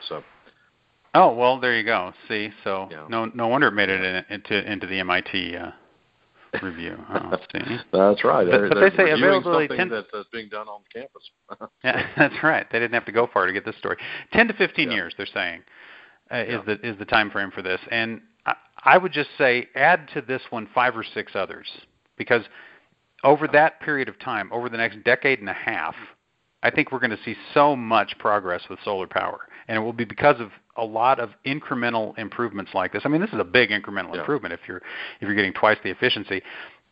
So. 0.08 0.22
Oh 1.14 1.34
well, 1.34 1.60
there 1.60 1.76
you 1.76 1.84
go. 1.84 2.14
See, 2.26 2.50
so 2.64 2.88
yeah. 2.90 3.06
no 3.10 3.26
no 3.26 3.48
wonder 3.48 3.68
it 3.68 3.72
made 3.72 3.90
it 3.90 4.00
in, 4.00 4.24
into 4.34 4.72
into 4.72 4.86
the 4.86 4.98
MIT 5.00 5.56
uh, 5.56 5.72
review. 6.60 6.96
Oh, 7.08 7.36
see. 7.52 7.60
that's 7.92 8.24
right. 8.24 8.46
But, 8.50 8.68
but 8.68 8.80
they 8.80 8.96
say 8.96 9.10
availability 9.10 9.76
ten 9.76 9.88
that, 9.90 10.06
that's 10.12 10.28
being 10.32 10.48
done 10.48 10.68
on 10.68 10.82
campus. 10.92 11.30
yeah, 11.84 12.06
that's 12.16 12.34
right. 12.42 12.66
They 12.70 12.78
didn't 12.78 12.94
have 12.94 13.06
to 13.06 13.12
go 13.12 13.28
far 13.32 13.46
to 13.46 13.52
get 13.52 13.64
this 13.64 13.76
story. 13.76 13.96
Ten 14.32 14.48
to 14.48 14.54
fifteen 14.54 14.90
yeah. 14.90 14.96
years, 14.96 15.14
they're 15.16 15.26
saying, 15.26 15.62
uh, 16.30 16.38
is 16.38 16.60
the 16.66 16.86
is 16.86 16.98
the 16.98 17.04
time 17.04 17.30
frame 17.30 17.50
for 17.50 17.62
this. 17.62 17.80
And 17.90 18.20
I, 18.46 18.54
I 18.84 18.98
would 18.98 19.12
just 19.12 19.30
say 19.38 19.68
add 19.74 20.08
to 20.14 20.20
this 20.20 20.42
one 20.50 20.68
five 20.74 20.96
or 20.96 21.04
six 21.04 21.32
others 21.34 21.68
because 22.16 22.42
over 23.24 23.46
that 23.48 23.80
period 23.80 24.08
of 24.08 24.18
time, 24.18 24.50
over 24.52 24.68
the 24.68 24.76
next 24.76 25.02
decade 25.04 25.38
and 25.38 25.48
a 25.48 25.54
half, 25.54 25.94
I 26.62 26.70
think 26.70 26.92
we're 26.92 27.00
going 27.00 27.10
to 27.10 27.22
see 27.24 27.34
so 27.54 27.74
much 27.74 28.16
progress 28.18 28.62
with 28.70 28.78
solar 28.84 29.06
power, 29.06 29.40
and 29.68 29.76
it 29.76 29.80
will 29.80 29.92
be 29.92 30.04
because 30.04 30.40
of 30.40 30.50
a 30.76 30.84
lot 30.84 31.20
of 31.20 31.30
incremental 31.44 32.16
improvements 32.18 32.72
like 32.74 32.92
this. 32.92 33.02
I 33.04 33.08
mean, 33.08 33.20
this 33.20 33.30
is 33.30 33.40
a 33.40 33.44
big 33.44 33.70
incremental 33.70 34.14
yeah. 34.14 34.20
improvement 34.20 34.54
if 34.54 34.60
you're 34.66 34.78
if 34.78 35.22
you're 35.22 35.34
getting 35.34 35.52
twice 35.52 35.78
the 35.82 35.90
efficiency, 35.90 36.42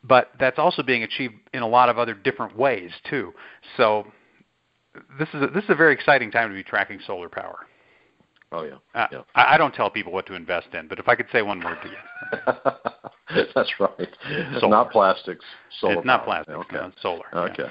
but 0.02 0.30
that's 0.38 0.58
also 0.58 0.82
being 0.82 1.02
achieved 1.02 1.34
in 1.54 1.62
a 1.62 1.68
lot 1.68 1.88
of 1.88 1.98
other 1.98 2.14
different 2.14 2.56
ways 2.56 2.90
too. 3.08 3.32
So 3.76 4.06
this 5.18 5.28
is 5.34 5.42
a, 5.42 5.46
this 5.48 5.64
is 5.64 5.70
a 5.70 5.74
very 5.74 5.94
exciting 5.94 6.30
time 6.30 6.48
to 6.48 6.54
be 6.54 6.62
tracking 6.62 7.00
solar 7.06 7.28
power. 7.28 7.66
Oh 8.52 8.64
yeah. 8.64 8.74
Uh, 8.94 9.06
yeah. 9.12 9.22
I, 9.34 9.54
I 9.54 9.58
don't 9.58 9.72
tell 9.72 9.90
people 9.90 10.12
what 10.12 10.26
to 10.26 10.34
invest 10.34 10.68
in, 10.74 10.88
but 10.88 10.98
if 10.98 11.08
I 11.08 11.14
could 11.14 11.26
say 11.32 11.42
one 11.42 11.62
word 11.62 11.78
to 11.82 11.88
you. 11.88 13.44
That's 13.54 13.72
right. 13.78 14.08
Solar. 14.58 14.70
Not 14.70 14.90
plastics. 14.90 15.44
Solar. 15.80 15.94
It's 15.94 16.06
not 16.06 16.24
plastics. 16.24 16.58
Okay. 16.58 16.76
No, 16.76 16.90
solar. 17.00 17.24
Okay. 17.32 17.62
Yeah. 17.64 17.70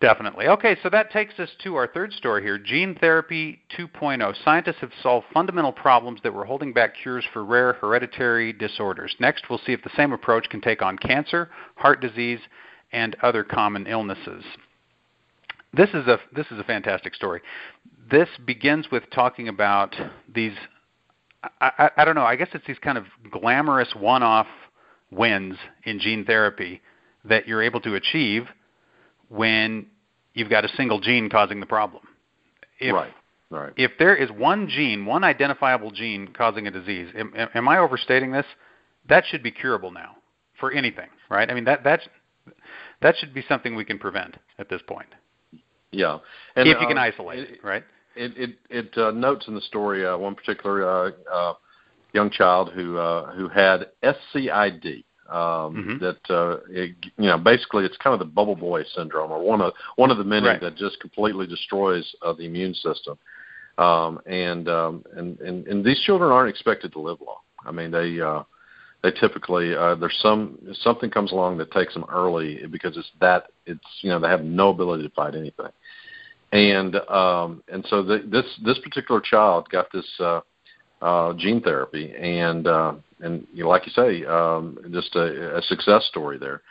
Definitely. 0.00 0.46
Okay, 0.46 0.76
so 0.82 0.88
that 0.90 1.10
takes 1.10 1.40
us 1.40 1.48
to 1.64 1.74
our 1.74 1.88
third 1.88 2.12
story 2.12 2.42
here 2.42 2.56
Gene 2.56 2.94
Therapy 2.94 3.60
2.0. 3.76 4.32
Scientists 4.44 4.76
have 4.80 4.92
solved 5.02 5.26
fundamental 5.34 5.72
problems 5.72 6.20
that 6.22 6.32
were 6.32 6.44
holding 6.44 6.72
back 6.72 6.94
cures 7.02 7.24
for 7.32 7.44
rare 7.44 7.72
hereditary 7.72 8.52
disorders. 8.52 9.16
Next, 9.18 9.50
we'll 9.50 9.60
see 9.66 9.72
if 9.72 9.82
the 9.82 9.90
same 9.96 10.12
approach 10.12 10.48
can 10.50 10.60
take 10.60 10.82
on 10.82 10.98
cancer, 10.98 11.50
heart 11.74 12.00
disease, 12.00 12.38
and 12.92 13.16
other 13.22 13.42
common 13.42 13.88
illnesses. 13.88 14.44
This 15.74 15.90
is 15.90 16.06
a 16.06 16.18
this 16.32 16.46
is 16.52 16.60
a 16.60 16.64
fantastic 16.64 17.14
story. 17.14 17.40
This 18.08 18.28
begins 18.46 18.86
with 18.92 19.02
talking 19.10 19.48
about 19.48 19.94
these 20.32 20.54
I, 21.60 21.70
I, 21.78 21.90
I 21.98 22.04
don't 22.04 22.14
know, 22.14 22.24
I 22.24 22.36
guess 22.36 22.48
it's 22.54 22.66
these 22.66 22.78
kind 22.78 22.98
of 22.98 23.04
glamorous 23.30 23.94
one-off 23.94 24.46
wins 25.10 25.56
in 25.84 25.98
gene 25.98 26.24
therapy 26.24 26.80
that 27.24 27.46
you're 27.48 27.62
able 27.62 27.80
to 27.80 27.96
achieve 27.96 28.46
when 29.28 29.86
you've 30.34 30.50
got 30.50 30.64
a 30.64 30.68
single 30.76 31.00
gene 31.00 31.28
causing 31.28 31.60
the 31.60 31.66
problem. 31.66 32.02
If, 32.80 32.94
right. 32.94 33.12
Right. 33.50 33.72
If 33.76 33.92
there 33.98 34.14
is 34.14 34.30
one 34.30 34.68
gene, 34.68 35.06
one 35.06 35.24
identifiable 35.24 35.90
gene 35.90 36.28
causing 36.36 36.66
a 36.66 36.70
disease, 36.70 37.08
am, 37.16 37.32
am 37.54 37.66
I 37.66 37.78
overstating 37.78 38.30
this? 38.30 38.44
That 39.08 39.24
should 39.26 39.42
be 39.42 39.50
curable 39.50 39.90
now 39.90 40.16
for 40.60 40.70
anything, 40.70 41.08
right? 41.30 41.50
I 41.50 41.54
mean 41.54 41.64
that 41.64 41.82
that's 41.82 42.06
that 43.00 43.16
should 43.16 43.32
be 43.32 43.42
something 43.48 43.74
we 43.74 43.84
can 43.84 43.98
prevent 43.98 44.36
at 44.58 44.68
this 44.68 44.82
point. 44.86 45.08
Yeah, 45.92 46.18
and, 46.56 46.68
if 46.68 46.78
you 46.78 46.86
can 46.86 46.98
uh, 46.98 47.02
isolate 47.02 47.38
it, 47.38 47.64
right? 47.64 47.84
It 48.16 48.36
it, 48.36 48.58
it 48.68 48.98
uh, 48.98 49.12
notes 49.12 49.48
in 49.48 49.54
the 49.54 49.62
story 49.62 50.06
uh, 50.06 50.18
one 50.18 50.34
particular 50.34 50.86
uh, 50.86 51.10
uh, 51.32 51.54
young 52.12 52.30
child 52.30 52.72
who 52.74 52.98
uh, 52.98 53.32
who 53.32 53.48
had 53.48 53.86
SCID, 54.02 55.04
um, 55.28 55.98
mm-hmm. 56.00 56.04
that 56.04 56.30
uh, 56.30 56.58
it, 56.70 56.94
you 57.16 57.26
know 57.26 57.38
basically 57.38 57.84
it's 57.84 57.96
kind 57.98 58.14
of 58.14 58.18
the 58.18 58.24
bubble 58.24 58.56
boy 58.56 58.82
syndrome 58.94 59.30
or 59.30 59.42
one 59.42 59.60
of 59.60 59.72
one 59.96 60.10
of 60.10 60.18
the 60.18 60.24
many 60.24 60.46
right. 60.46 60.60
that 60.60 60.76
just 60.76 61.00
completely 61.00 61.46
destroys 61.46 62.14
uh, 62.22 62.32
the 62.32 62.44
immune 62.44 62.74
system 62.74 63.18
um, 63.78 64.20
and, 64.26 64.68
um, 64.68 65.04
and 65.16 65.38
and 65.40 65.66
and 65.66 65.84
these 65.84 66.00
children 66.00 66.30
aren't 66.30 66.50
expected 66.50 66.92
to 66.92 67.00
live 67.00 67.18
long 67.20 67.40
I 67.64 67.72
mean 67.72 67.90
they 67.90 68.20
uh, 68.20 68.42
they 69.02 69.10
typically 69.12 69.74
uh, 69.74 69.94
there's 69.96 70.18
some 70.22 70.58
something 70.82 71.10
comes 71.10 71.32
along 71.32 71.58
that 71.58 71.70
takes 71.72 71.94
them 71.94 72.04
early 72.10 72.66
because 72.70 72.96
it's 72.96 73.10
that 73.20 73.48
it's 73.66 73.80
you 74.00 74.10
know 74.10 74.18
they 74.18 74.28
have 74.28 74.44
no 74.44 74.70
ability 74.70 75.02
to 75.04 75.14
fight 75.14 75.34
anything 75.34 75.70
and 76.52 76.96
um, 77.10 77.62
and 77.70 77.84
so 77.88 78.02
the, 78.02 78.22
this 78.26 78.46
this 78.64 78.78
particular 78.78 79.20
child 79.20 79.68
got 79.68 79.92
this 79.92 80.06
uh, 80.20 80.40
uh, 81.02 81.32
gene 81.34 81.60
therapy, 81.60 82.12
and 82.18 82.66
uh, 82.66 82.94
and 83.20 83.46
you 83.52 83.64
know, 83.64 83.68
like 83.68 83.86
you 83.86 83.92
say, 83.92 84.24
um, 84.26 84.78
just 84.92 85.14
a, 85.16 85.58
a 85.58 85.62
success 85.62 86.06
story 86.06 86.38
there. 86.38 86.62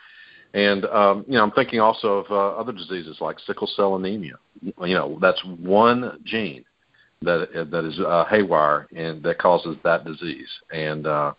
And 0.54 0.86
um, 0.86 1.24
you 1.26 1.34
know, 1.34 1.42
I'm 1.42 1.50
thinking 1.50 1.80
also 1.80 2.18
of 2.18 2.30
uh, 2.30 2.58
other 2.58 2.72
diseases 2.72 3.18
like 3.20 3.38
sickle 3.40 3.66
cell 3.66 3.96
anemia. 3.96 4.38
You 4.62 4.94
know, 4.94 5.18
that's 5.20 5.42
one 5.44 6.20
gene 6.24 6.64
that 7.22 7.68
that 7.70 7.84
is 7.84 8.00
uh, 8.00 8.24
haywire 8.30 8.86
and 8.94 9.22
that 9.22 9.38
causes 9.38 9.76
that 9.84 10.04
disease. 10.04 10.48
And 10.72 11.06
uh, 11.06 11.34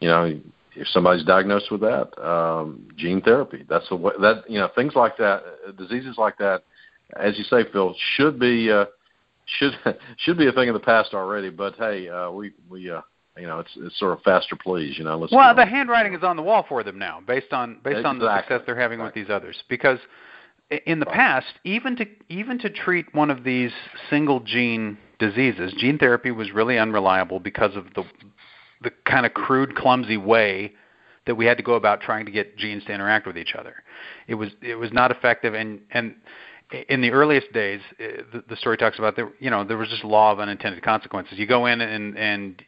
you 0.00 0.08
know, 0.08 0.38
if 0.74 0.86
somebody's 0.88 1.24
diagnosed 1.24 1.70
with 1.70 1.80
that, 1.80 2.16
um, 2.22 2.88
gene 2.96 3.22
therapy. 3.22 3.64
That's 3.68 3.88
the 3.88 3.96
way 3.96 4.12
that 4.20 4.44
you 4.48 4.58
know 4.58 4.68
things 4.74 4.94
like 4.94 5.16
that, 5.16 5.42
uh, 5.66 5.72
diseases 5.72 6.16
like 6.18 6.36
that, 6.38 6.62
as 7.18 7.38
you 7.38 7.44
say, 7.44 7.64
Phil, 7.72 7.94
should 8.16 8.38
be 8.38 8.70
uh, 8.70 8.84
should 9.58 9.72
should 10.18 10.36
be 10.36 10.48
a 10.48 10.52
thing 10.52 10.68
of 10.68 10.74
the 10.74 10.80
past 10.80 11.14
already. 11.14 11.48
But 11.50 11.76
hey, 11.76 12.08
uh, 12.08 12.30
we 12.30 12.52
we 12.68 12.90
uh, 12.90 13.00
you 13.38 13.46
know 13.46 13.60
it's 13.60 13.70
it's 13.76 13.98
sort 13.98 14.12
of 14.12 14.22
faster, 14.22 14.56
please. 14.56 14.98
You 14.98 15.04
know, 15.04 15.18
let's. 15.18 15.32
Well, 15.32 15.54
the 15.54 15.66
handwriting 15.66 16.14
is 16.14 16.22
on 16.22 16.36
the 16.36 16.42
wall 16.42 16.64
for 16.68 16.82
them 16.82 16.98
now, 16.98 17.20
based 17.26 17.52
on 17.52 17.80
based 17.84 17.98
exactly. 17.98 18.04
on 18.04 18.18
the 18.18 18.38
success 18.40 18.60
they're 18.66 18.78
having 18.78 18.98
right. 18.98 19.06
with 19.06 19.14
these 19.14 19.30
others, 19.30 19.62
because 19.68 19.98
in 20.70 20.98
the 20.98 21.06
right. 21.06 21.14
past, 21.14 21.54
even 21.64 21.96
to 21.96 22.06
even 22.28 22.58
to 22.58 22.70
treat 22.70 23.14
one 23.14 23.30
of 23.30 23.44
these 23.44 23.72
single 24.10 24.40
gene 24.40 24.98
diseases, 25.18 25.74
gene 25.78 25.98
therapy 25.98 26.30
was 26.30 26.50
really 26.52 26.78
unreliable 26.78 27.40
because 27.40 27.76
of 27.76 27.86
the 27.94 28.04
the 28.82 28.90
kind 29.04 29.26
of 29.26 29.34
crude, 29.34 29.74
clumsy 29.74 30.16
way 30.16 30.72
that 31.26 31.34
we 31.34 31.44
had 31.46 31.56
to 31.56 31.62
go 31.62 31.74
about 31.74 32.00
trying 32.00 32.24
to 32.24 32.32
get 32.32 32.56
genes 32.56 32.84
to 32.84 32.92
interact 32.92 33.26
with 33.26 33.36
each 33.36 33.54
other. 33.54 33.74
It 34.28 34.34
was 34.34 34.50
it 34.62 34.76
was 34.76 34.92
not 34.92 35.10
effective, 35.10 35.54
and 35.54 35.80
and 35.90 36.14
in 36.88 37.00
the 37.00 37.10
earliest 37.10 37.52
days, 37.52 37.80
eh, 38.00 38.22
the, 38.32 38.44
the 38.48 38.56
story 38.56 38.76
talks 38.76 38.98
about 38.98 39.16
there 39.16 39.30
you 39.38 39.50
know 39.50 39.64
there 39.64 39.76
was 39.76 39.88
just 39.88 40.04
law 40.04 40.32
of 40.32 40.40
unintended 40.40 40.82
consequences. 40.82 41.38
You 41.38 41.46
go 41.46 41.66
in 41.66 41.80
and 41.80 42.16
and 42.16 42.62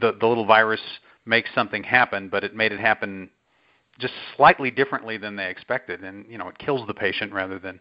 the 0.00 0.12
the 0.20 0.26
little 0.26 0.46
virus 0.46 0.80
makes 1.26 1.50
something 1.54 1.82
happen, 1.82 2.28
but 2.28 2.44
it 2.44 2.54
made 2.54 2.72
it 2.72 2.80
happen 2.80 3.30
just 3.98 4.14
slightly 4.36 4.70
differently 4.70 5.18
than 5.18 5.34
they 5.36 5.50
expected, 5.50 6.04
and 6.04 6.24
you 6.28 6.38
know 6.38 6.48
it 6.48 6.58
kills 6.58 6.86
the 6.86 6.94
patient 6.94 7.32
rather 7.32 7.58
than 7.58 7.80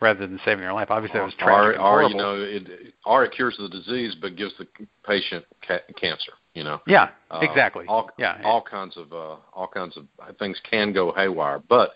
rather 0.00 0.26
than 0.26 0.40
saving 0.44 0.60
their 0.60 0.72
life. 0.72 0.90
Obviously, 0.90 1.18
that 1.18 1.24
was 1.24 1.34
tragic 1.34 1.54
or, 1.58 1.70
and 1.72 1.80
or 1.80 1.84
horrible. 1.84 2.10
you 2.10 2.16
know, 2.16 2.34
it, 2.42 2.94
or 3.04 3.24
it 3.24 3.32
cures 3.32 3.56
the 3.58 3.68
disease 3.68 4.16
but 4.20 4.36
gives 4.36 4.54
the 4.58 4.66
patient 5.06 5.44
ca- 5.66 5.80
cancer. 6.00 6.32
You 6.54 6.64
know, 6.64 6.80
yeah, 6.86 7.10
Uh, 7.30 7.40
exactly. 7.42 7.84
all, 7.86 8.10
yeah, 8.18 8.40
all 8.44 8.62
kinds 8.62 8.96
of 8.96 9.12
uh, 9.12 9.36
all 9.52 9.68
kinds 9.72 9.96
of 9.96 10.06
things 10.38 10.58
can 10.68 10.92
go 10.92 11.12
haywire. 11.12 11.60
But 11.68 11.90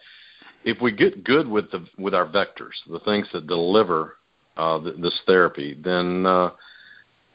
if 0.64 0.81
we 0.81 0.92
get 0.92 1.24
good 1.24 1.48
with 1.48 1.70
the 1.70 1.85
with 1.98 2.14
our 2.14 2.26
vectors, 2.26 2.74
the 2.88 3.00
things 3.00 3.26
that 3.33 3.46
deliver 3.46 4.18
uh, 4.57 4.78
th- 4.81 4.96
this 4.98 5.18
therapy, 5.26 5.76
then 5.83 6.26
uh, 6.26 6.50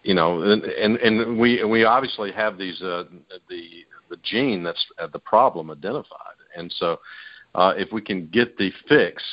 you 0.03 0.13
know, 0.13 0.41
and, 0.41 0.63
and 0.63 0.97
and 0.97 1.37
we 1.37 1.63
we 1.63 1.83
obviously 1.83 2.31
have 2.31 2.57
these 2.57 2.81
uh, 2.81 3.03
the 3.49 3.85
the 4.09 4.17
gene 4.23 4.63
that's 4.63 4.85
uh, 4.99 5.07
the 5.07 5.19
problem 5.19 5.69
identified, 5.71 6.37
and 6.55 6.71
so 6.77 6.99
uh, 7.55 7.73
if 7.75 7.91
we 7.91 8.01
can 8.01 8.27
get 8.27 8.57
the 8.57 8.71
fix 8.87 9.23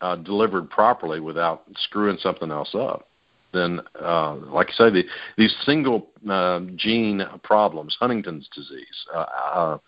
uh, 0.00 0.16
delivered 0.16 0.68
properly 0.70 1.20
without 1.20 1.64
screwing 1.76 2.18
something 2.18 2.50
else 2.50 2.74
up, 2.74 3.08
then, 3.52 3.80
uh, 4.00 4.34
like 4.36 4.68
I 4.70 4.72
say, 4.72 4.90
the, 4.90 5.04
these 5.36 5.54
single 5.64 6.08
uh, 6.28 6.60
gene 6.76 7.22
problems, 7.42 7.96
Huntington's 7.98 8.48
disease, 8.54 9.06
uh, 9.14 9.26
uh, 9.54 9.78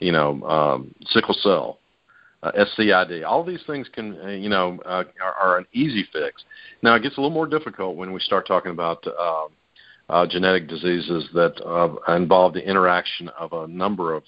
you 0.00 0.12
know, 0.12 0.42
um, 0.44 0.94
sickle 1.06 1.34
cell, 1.34 1.78
uh, 2.42 2.52
SCID, 2.52 3.24
all 3.24 3.44
these 3.44 3.62
things 3.66 3.86
can, 3.92 4.18
uh, 4.20 4.28
you 4.28 4.48
know, 4.48 4.80
uh, 4.86 5.04
are, 5.22 5.34
are 5.34 5.58
an 5.58 5.66
easy 5.72 6.06
fix. 6.12 6.42
Now, 6.82 6.94
it 6.94 7.02
gets 7.02 7.16
a 7.16 7.20
little 7.20 7.34
more 7.34 7.46
difficult 7.46 7.96
when 7.96 8.12
we 8.12 8.20
start 8.20 8.46
talking 8.46 8.72
about 8.72 9.04
uh, 10.12 10.26
genetic 10.26 10.68
diseases 10.68 11.26
that 11.32 11.54
uh, 11.64 12.14
involve 12.14 12.52
the 12.52 12.68
interaction 12.68 13.30
of 13.30 13.54
a 13.54 13.66
number 13.66 14.12
of 14.14 14.22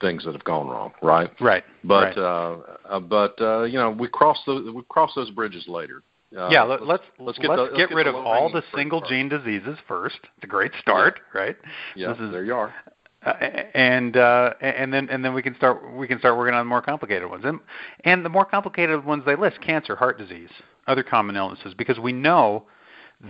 things 0.00 0.24
that 0.24 0.32
have 0.32 0.44
gone 0.44 0.68
wrong, 0.68 0.92
right? 1.02 1.30
right. 1.40 1.64
But 1.82 2.16
right. 2.16 2.18
uh, 2.18 2.56
uh, 2.88 3.00
but 3.00 3.40
uh, 3.40 3.62
you 3.62 3.78
know, 3.78 3.90
we 3.90 4.08
cross 4.08 4.38
those 4.46 4.70
we 4.72 4.82
cross 4.90 5.12
those 5.16 5.30
bridges 5.30 5.64
later. 5.66 6.02
Uh, 6.36 6.50
yeah, 6.50 6.62
let, 6.62 6.86
let's 6.86 7.02
let's 7.18 7.38
let's 7.38 7.38
get 7.38 7.50
let's 7.50 7.76
get 7.76 7.88
get 7.88 7.94
rid 7.94 8.06
of 8.06 8.14
all 8.14 8.52
the 8.52 8.62
single 8.74 9.00
gene 9.00 9.30
diseases 9.30 9.78
first. 9.88 10.18
It's 10.36 10.44
a 10.44 10.46
great 10.46 10.72
start, 10.80 11.20
right? 11.34 11.56
yeah, 11.96 12.12
this 12.12 12.20
is- 12.20 12.30
there 12.30 12.44
you 12.44 12.54
are. 12.54 12.74
Uh, 13.22 13.32
and 13.74 14.16
uh, 14.16 14.54
and 14.62 14.92
then 14.94 15.08
and 15.10 15.22
then 15.22 15.34
we 15.34 15.42
can 15.42 15.54
start 15.54 15.92
we 15.94 16.06
can 16.08 16.18
start 16.18 16.38
working 16.38 16.54
on 16.54 16.60
the 16.60 16.68
more 16.68 16.80
complicated 16.80 17.28
ones. 17.28 17.44
And 17.44 17.60
and 18.04 18.24
the 18.24 18.30
more 18.30 18.46
complicated 18.46 19.04
ones 19.04 19.24
they 19.26 19.36
list: 19.36 19.60
cancer, 19.60 19.94
heart 19.94 20.18
disease, 20.18 20.48
other 20.86 21.02
common 21.02 21.36
illnesses, 21.36 21.74
because 21.76 21.98
we 21.98 22.12
know 22.12 22.64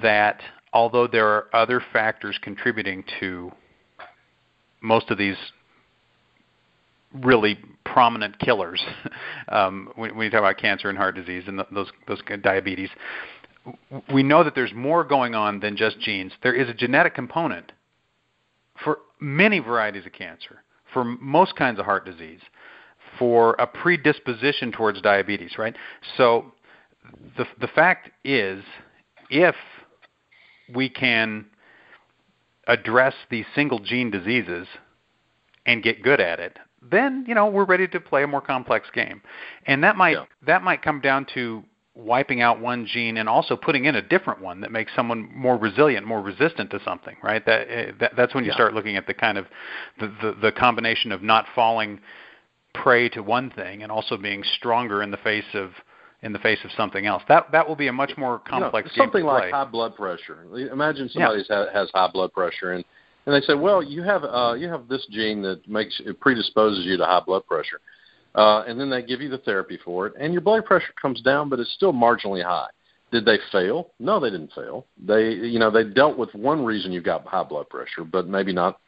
that 0.03 0.43
although 0.73 1.07
there 1.07 1.27
are 1.29 1.47
other 1.55 1.83
factors 1.93 2.39
contributing 2.43 3.05
to 3.21 3.51
most 4.81 5.11
of 5.11 5.19
these 5.19 5.37
really 7.13 7.59
prominent 7.85 8.39
killers 8.39 8.85
um, 9.49 9.91
when, 9.97 10.17
when 10.17 10.25
you 10.25 10.31
talk 10.31 10.41
about 10.41 10.59
cancer 10.59 10.89
and 10.89 10.97
heart 10.97 11.15
disease 11.15 11.45
and 11.47 11.59
th- 11.59 11.69
those 11.73 11.91
those 12.07 12.21
diabetes. 12.43 12.89
We 14.13 14.23
know 14.23 14.43
that 14.43 14.55
there's 14.55 14.73
more 14.73 15.05
going 15.05 15.35
on 15.35 15.61
than 15.61 15.77
just 15.77 16.01
genes. 16.01 16.33
There 16.43 16.55
is 16.55 16.69
a 16.69 16.75
genetic 16.75 17.15
component 17.15 17.73
for 18.83 18.99
many 19.21 19.59
varieties 19.59 20.07
of 20.07 20.13
cancer, 20.13 20.63
for 20.95 21.05
most 21.05 21.57
kinds 21.57 21.79
of 21.79 21.85
heart 21.85 22.07
disease, 22.07 22.41
for 23.19 23.55
a 23.59 23.67
predisposition 23.67 24.73
towards 24.73 25.03
diabetes, 25.03 25.59
right? 25.59 25.77
So 26.17 26.53
the 27.37 27.45
the 27.61 27.69
fact 27.69 28.11
is, 28.25 28.63
if 29.29 29.57
we 30.75 30.89
can 30.89 31.47
address 32.67 33.15
these 33.31 33.47
single 33.55 33.79
gene 33.79 34.11
diseases 34.11 34.67
and 35.67 35.83
get 35.83 36.03
good 36.03 36.21
at 36.21 36.41
it, 36.41 36.59
then 36.83 37.25
you 37.29 37.35
know 37.35 37.47
we're 37.47 37.65
ready 37.65 37.87
to 37.89 38.01
play 38.01 38.23
a 38.23 38.27
more 38.27 38.41
complex 38.41 38.89
game, 38.91 39.21
and 39.67 39.83
that 39.85 39.97
might 39.97 40.13
Yeah. 40.17 40.25
that 40.43 40.63
might 40.63 40.83
come 40.83 41.01
down 41.01 41.27
to 41.35 41.65
wiping 41.95 42.41
out 42.41 42.61
one 42.61 42.87
gene 42.87 43.17
and 43.19 43.29
also 43.29 43.57
putting 43.57 43.85
in 43.85 43.97
a 43.97 44.03
different 44.03 44.41
one 44.41 44.61
that 44.61 44.71
makes 44.71 44.95
someone 44.95 45.29
more 45.35 45.57
resilient, 45.57 46.07
more 46.07 46.23
resistant 46.23 46.71
to 46.71 46.81
something, 46.85 47.17
right? 47.23 47.45
That, 47.45 47.67
eh, 47.69 47.93
that 47.99 48.17
that's 48.17 48.35
when 48.35 48.45
you 48.45 48.51
Yeah. 48.51 48.55
start 48.55 48.75
looking 48.75 48.97
at 48.97 49.07
the 49.07 49.15
kind 49.15 49.37
of 49.37 49.47
the, 49.99 50.07
the 50.23 50.33
the 50.41 50.53
combination 50.53 51.13
of 51.13 51.23
not 51.23 51.47
falling 51.55 52.01
prey 52.73 53.09
to 53.11 53.23
one 53.23 53.51
thing 53.51 53.83
and 53.83 53.91
also 53.91 54.17
being 54.17 54.43
stronger 54.57 55.03
in 55.03 55.11
the 55.11 55.17
face 55.19 55.55
of 55.55 55.73
in 56.23 56.33
the 56.33 56.39
face 56.39 56.59
of 56.65 56.71
something 56.77 57.07
else. 57.07 57.23
That 57.29 57.51
that 57.53 57.67
will 57.67 57.77
be 57.77 57.89
a 57.89 57.93
much 57.93 58.13
more 58.17 58.39
complex 58.41 58.91
you 58.95 59.01
know, 59.01 59.07
something 59.07 59.25
like 59.25 59.51
high 59.51 59.65
blood 59.65 59.97
pressure. 59.97 60.45
Imagine 60.73 61.09
somebody 61.09 61.45
has 61.49 61.69
has 61.73 61.91
high 61.95 62.11
blood 62.13 62.33
pressure 62.33 62.73
and 62.73 62.85
and 63.27 63.35
they 63.35 63.47
say, 63.47 63.55
well, 63.55 63.83
you 63.83 64.03
have 64.03 64.25
uh, 64.25 64.55
you 64.59 64.69
have 64.69 64.89
this 64.89 65.07
gene 65.11 65.43
that 65.43 65.67
makes 65.69 66.01
it 66.05 66.19
predisposes 66.21 66.85
you 66.87 66.97
to 66.97 67.05
high 67.05 67.21
blood 67.21 67.47
pressure, 67.47 67.81
uh, 68.35 68.65
and 68.67 68.81
then 68.81 68.89
they 68.89 69.03
give 69.03 69.21
you 69.21 69.29
the 69.29 69.39
therapy 69.39 69.79
for 69.85 70.07
it, 70.07 70.15
and 70.19 70.33
your 70.33 70.43
blood 70.43 70.65
pressure 70.65 70.93
comes 71.01 71.21
down, 71.21 71.49
but 71.49 71.61
it's 71.61 71.73
still 71.75 71.93
marginally 71.93 72.43
high. 72.43 72.69
Did 73.13 73.25
they 73.25 73.39
fail? 73.53 73.91
No, 73.99 74.21
they 74.21 74.31
didn't 74.31 74.53
fail. 74.55 74.87
They 75.07 75.31
you 75.33 75.59
know 75.59 75.71
they 75.71 75.85
dealt 75.85 76.17
with 76.17 76.35
one 76.35 76.65
reason 76.65 76.93
you've 76.93 77.05
got 77.05 77.27
high 77.27 77.45
blood 77.45 77.69
pressure, 77.69 78.05
but 78.05 78.27
maybe 78.27 78.53
not 78.53 78.81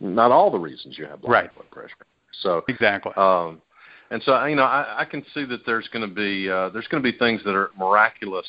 not 0.00 0.32
all 0.32 0.50
the 0.50 0.58
reasons 0.58 0.98
you 0.98 1.04
have 1.06 1.20
high 1.22 1.30
Right. 1.30 1.54
blood 1.54 1.70
pressure. 1.70 1.94
So 2.42 2.64
exactly. 2.68 3.12
um, 3.16 3.62
and 4.10 4.22
so 4.22 4.44
you 4.46 4.56
know, 4.56 4.64
I, 4.64 5.00
I 5.00 5.04
can 5.04 5.24
see 5.34 5.44
that 5.46 5.66
there's 5.66 5.88
going 5.88 6.08
to 6.08 6.14
be 6.14 6.48
uh, 6.50 6.70
there's 6.70 6.86
going 6.88 7.02
to 7.02 7.12
be 7.12 7.16
things 7.16 7.42
that 7.44 7.54
are 7.54 7.70
miraculous, 7.78 8.46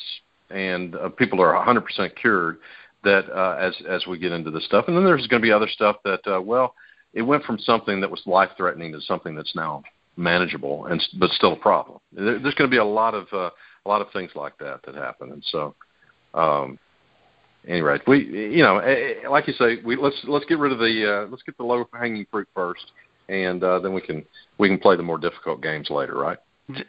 and 0.50 0.94
uh, 0.96 1.08
people 1.10 1.40
are 1.40 1.54
100% 1.54 2.16
cured. 2.16 2.58
That 3.04 3.30
uh, 3.30 3.56
as 3.60 3.74
as 3.88 4.06
we 4.06 4.18
get 4.18 4.32
into 4.32 4.50
this 4.50 4.64
stuff, 4.64 4.86
and 4.88 4.96
then 4.96 5.04
there's 5.04 5.26
going 5.28 5.40
to 5.40 5.46
be 5.46 5.52
other 5.52 5.68
stuff 5.68 5.96
that 6.04 6.20
uh, 6.26 6.40
well, 6.40 6.74
it 7.14 7.22
went 7.22 7.44
from 7.44 7.58
something 7.58 8.00
that 8.00 8.10
was 8.10 8.20
life 8.26 8.50
threatening 8.56 8.92
to 8.92 9.00
something 9.00 9.36
that's 9.36 9.54
now 9.54 9.84
manageable, 10.16 10.86
and 10.86 11.00
but 11.18 11.30
still 11.30 11.52
a 11.52 11.56
problem. 11.56 12.00
There, 12.12 12.40
there's 12.40 12.54
going 12.54 12.68
to 12.68 12.74
be 12.74 12.78
a 12.78 12.84
lot 12.84 13.14
of 13.14 13.28
uh, 13.32 13.50
a 13.86 13.88
lot 13.88 14.00
of 14.02 14.10
things 14.12 14.32
like 14.34 14.58
that 14.58 14.80
that 14.86 14.94
happen, 14.94 15.32
and 15.32 15.44
so. 15.50 15.74
Um, 16.34 16.78
Anyway, 17.66 17.98
we 18.06 18.24
you 18.24 18.62
know, 18.62 18.78
eh, 18.78 19.14
eh, 19.24 19.28
like 19.28 19.46
you 19.46 19.52
say, 19.54 19.76
we 19.84 19.96
let's 19.96 20.16
let's 20.24 20.46
get 20.46 20.58
rid 20.58 20.72
of 20.72 20.78
the 20.78 21.24
uh, 21.26 21.30
let's 21.30 21.42
get 21.42 21.56
the 21.58 21.64
low 21.64 21.86
hanging 21.92 22.24
fruit 22.30 22.48
first, 22.54 22.92
and 23.28 23.62
uh, 23.62 23.78
then 23.80 23.92
we 23.92 24.00
can 24.00 24.24
we 24.58 24.68
can 24.68 24.78
play 24.78 24.96
the 24.96 25.02
more 25.02 25.18
difficult 25.18 25.62
games 25.62 25.90
later, 25.90 26.14
right? 26.14 26.38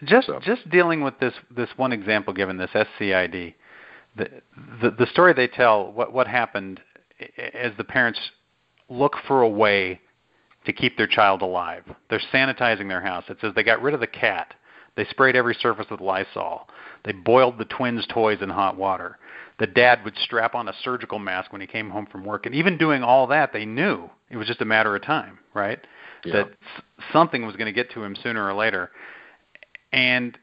Just 0.03 0.27
So- 0.27 0.39
just 0.39 0.69
dealing 0.69 1.01
with 1.01 1.19
this 1.19 1.33
this 1.55 1.69
one 1.77 1.91
example 1.91 2.33
given 2.33 2.57
this 2.57 2.71
SCID, 2.73 3.53
the 4.15 4.29
the, 4.81 4.91
the 4.91 5.07
story 5.07 5.33
they 5.33 5.47
tell 5.47 5.91
what 5.91 6.13
what 6.13 6.27
happened 6.27 6.81
as 7.53 7.71
the 7.77 7.83
parents 7.83 8.19
look 8.89 9.15
for 9.27 9.41
a 9.41 9.49
way 9.49 9.99
to 10.65 10.73
keep 10.73 10.97
their 10.97 11.07
child 11.07 11.41
alive. 11.41 11.83
They're 12.09 12.21
sanitizing 12.33 12.87
their 12.87 13.01
house. 13.01 13.23
It 13.29 13.37
says 13.41 13.53
they 13.55 13.63
got 13.63 13.81
rid 13.81 13.93
of 13.93 13.99
the 13.99 14.07
cat. 14.07 14.53
They 14.95 15.05
sprayed 15.05 15.35
every 15.35 15.55
surface 15.55 15.87
with 15.89 16.01
Lysol. 16.01 16.67
They 17.05 17.13
boiled 17.13 17.57
the 17.57 17.65
twins' 17.65 18.05
toys 18.07 18.39
in 18.41 18.49
hot 18.49 18.75
water. 18.75 19.17
The 19.59 19.67
dad 19.67 20.03
would 20.03 20.17
strap 20.17 20.55
on 20.55 20.67
a 20.67 20.73
surgical 20.83 21.19
mask 21.19 21.51
when 21.51 21.61
he 21.61 21.67
came 21.67 21.89
home 21.89 22.05
from 22.05 22.25
work. 22.25 22.45
And 22.45 22.55
even 22.55 22.77
doing 22.77 23.03
all 23.03 23.27
that, 23.27 23.53
they 23.53 23.65
knew 23.65 24.09
it 24.29 24.37
was 24.37 24.47
just 24.47 24.61
a 24.61 24.65
matter 24.65 24.95
of 24.95 25.01
time, 25.03 25.39
right? 25.53 25.79
Yeah. 26.25 26.33
That 26.33 26.49
something 27.13 27.45
was 27.45 27.55
going 27.55 27.67
to 27.67 27.71
get 27.73 27.91
to 27.91 28.03
him 28.03 28.15
sooner 28.21 28.45
or 28.45 28.53
later. 28.53 28.91
And 29.91 30.37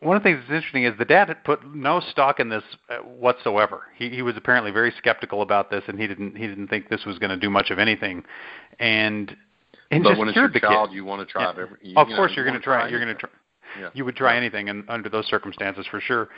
one 0.00 0.16
of 0.16 0.22
the 0.22 0.28
things 0.28 0.40
that's 0.40 0.54
interesting 0.54 0.84
is 0.84 0.96
the 0.98 1.04
dad 1.04 1.28
had 1.28 1.42
put 1.44 1.74
no 1.74 2.00
stock 2.00 2.40
in 2.40 2.48
this 2.48 2.62
uh, 2.88 2.96
whatsoever. 2.98 3.82
He, 3.96 4.10
he 4.10 4.22
was 4.22 4.36
apparently 4.36 4.70
very 4.70 4.92
skeptical 4.96 5.42
about 5.42 5.70
this, 5.70 5.82
and 5.88 5.98
he 5.98 6.06
didn't 6.06 6.36
he 6.36 6.46
didn't 6.46 6.68
think 6.68 6.88
this 6.88 7.04
was 7.04 7.18
going 7.18 7.30
to 7.30 7.36
do 7.36 7.50
much 7.50 7.70
of 7.70 7.78
anything. 7.78 8.22
And 8.78 9.34
and 9.90 10.04
but 10.04 10.18
when 10.18 10.28
it's 10.28 10.36
your 10.36 10.50
child, 10.50 10.90
kid. 10.90 10.96
you 10.96 11.04
want 11.04 11.26
to 11.26 11.30
try 11.30 11.42
Yeah. 11.44 11.62
every. 11.62 11.78
You, 11.82 11.96
of 11.96 12.08
you 12.08 12.16
course, 12.16 12.30
know, 12.30 12.36
you're 12.36 12.46
you 12.46 12.50
going 12.52 12.62
to 12.62 12.70
wanna 12.70 12.80
try. 12.82 12.88
You're 12.90 13.00
going 13.04 13.14
to 13.14 13.20
try. 13.20 13.30
Yeah. 13.78 13.90
You 13.94 14.04
would 14.04 14.16
try 14.16 14.36
anything 14.36 14.68
and 14.68 14.84
under 14.88 15.08
those 15.08 15.26
circumstances 15.26 15.86
for 15.90 16.00
sure. 16.00 16.28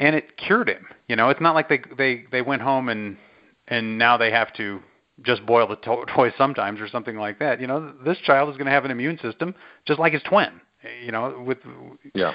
And 0.00 0.16
it 0.16 0.36
cured 0.36 0.68
him. 0.68 0.86
You 1.08 1.16
know, 1.16 1.28
it's 1.30 1.40
not 1.40 1.54
like 1.54 1.68
they 1.68 1.80
they 1.96 2.24
they 2.32 2.42
went 2.42 2.62
home 2.62 2.88
and 2.88 3.16
and 3.68 3.96
now 3.98 4.16
they 4.16 4.30
have 4.30 4.52
to 4.54 4.80
just 5.22 5.44
boil 5.46 5.66
the 5.66 5.76
to- 5.76 6.04
toys 6.14 6.32
sometimes 6.36 6.80
or 6.80 6.88
something 6.88 7.16
like 7.16 7.38
that. 7.38 7.60
You 7.60 7.66
know, 7.66 7.92
this 8.04 8.18
child 8.18 8.48
is 8.50 8.56
going 8.56 8.66
to 8.66 8.72
have 8.72 8.84
an 8.84 8.90
immune 8.90 9.18
system 9.18 9.54
just 9.86 9.98
like 9.98 10.12
his 10.12 10.22
twin. 10.22 10.60
You 11.02 11.12
know, 11.12 11.42
with 11.46 11.58
yeah, 12.14 12.34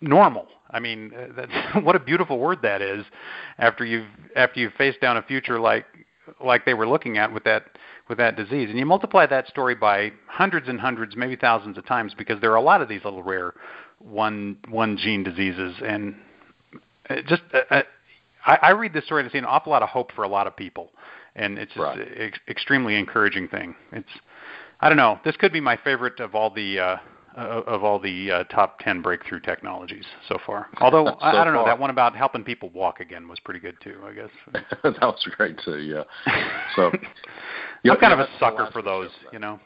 normal. 0.00 0.46
I 0.70 0.80
mean, 0.80 1.12
that's 1.36 1.84
what 1.84 1.94
a 1.94 2.00
beautiful 2.00 2.38
word 2.38 2.60
that 2.62 2.80
is. 2.80 3.04
After 3.58 3.84
you've 3.84 4.06
after 4.34 4.60
you've 4.60 4.72
faced 4.74 5.00
down 5.02 5.18
a 5.18 5.22
future 5.22 5.60
like 5.60 5.84
like 6.42 6.64
they 6.64 6.72
were 6.72 6.88
looking 6.88 7.18
at 7.18 7.32
with 7.32 7.44
that 7.44 7.64
with 8.08 8.16
that 8.18 8.36
disease, 8.36 8.70
and 8.70 8.78
you 8.78 8.86
multiply 8.86 9.26
that 9.26 9.48
story 9.48 9.74
by 9.74 10.12
hundreds 10.28 10.68
and 10.68 10.80
hundreds, 10.80 11.14
maybe 11.14 11.36
thousands 11.36 11.76
of 11.76 11.84
times, 11.86 12.14
because 12.16 12.40
there 12.40 12.52
are 12.52 12.56
a 12.56 12.62
lot 12.62 12.80
of 12.80 12.88
these 12.88 13.04
little 13.04 13.22
rare 13.22 13.52
one 13.98 14.56
one 14.70 14.96
gene 14.96 15.22
diseases, 15.22 15.74
and 15.86 16.14
just 17.26 17.42
uh, 17.52 17.58
uh, 17.70 17.82
I, 18.46 18.58
I 18.62 18.70
read 18.70 18.92
this 18.92 19.04
story 19.04 19.20
and 19.20 19.28
I 19.28 19.32
see 19.32 19.38
an 19.38 19.44
awful 19.44 19.72
lot 19.72 19.82
of 19.82 19.88
hope 19.88 20.12
for 20.12 20.24
a 20.24 20.28
lot 20.28 20.46
of 20.46 20.56
people 20.56 20.90
and 21.36 21.58
it's 21.58 21.72
just 21.72 21.82
right. 21.82 21.98
an 21.98 22.08
ex- 22.16 22.38
extremely 22.48 22.96
encouraging 22.96 23.48
thing. 23.48 23.74
It's 23.92 24.08
I 24.80 24.88
don't 24.88 24.98
know. 24.98 25.20
This 25.24 25.36
could 25.36 25.52
be 25.52 25.60
my 25.60 25.76
favorite 25.76 26.20
of 26.20 26.34
all 26.34 26.50
the 26.50 26.78
uh, 26.78 26.96
of 27.36 27.84
all 27.84 27.98
the 27.98 28.30
uh, 28.30 28.44
top 28.44 28.78
ten 28.80 29.00
breakthrough 29.00 29.40
technologies 29.40 30.04
so 30.28 30.38
far. 30.44 30.68
Although 30.80 31.06
so 31.06 31.14
I, 31.20 31.40
I 31.40 31.44
don't 31.44 31.54
know 31.54 31.60
far. 31.60 31.68
that 31.68 31.78
one 31.78 31.90
about 31.90 32.16
helping 32.16 32.44
people 32.44 32.68
walk 32.70 33.00
again 33.00 33.28
was 33.28 33.38
pretty 33.40 33.60
good 33.60 33.76
too. 33.82 34.00
I 34.04 34.12
guess 34.12 34.30
that 34.82 35.00
was 35.00 35.26
great 35.36 35.58
too. 35.64 35.78
Yeah. 35.78 36.02
So 36.76 36.90
I'm 37.90 37.96
kind 37.98 38.12
of 38.12 38.20
a 38.20 38.28
sucker 38.38 38.68
for 38.72 38.80
those. 38.80 39.10
You 39.32 39.40
know. 39.40 39.60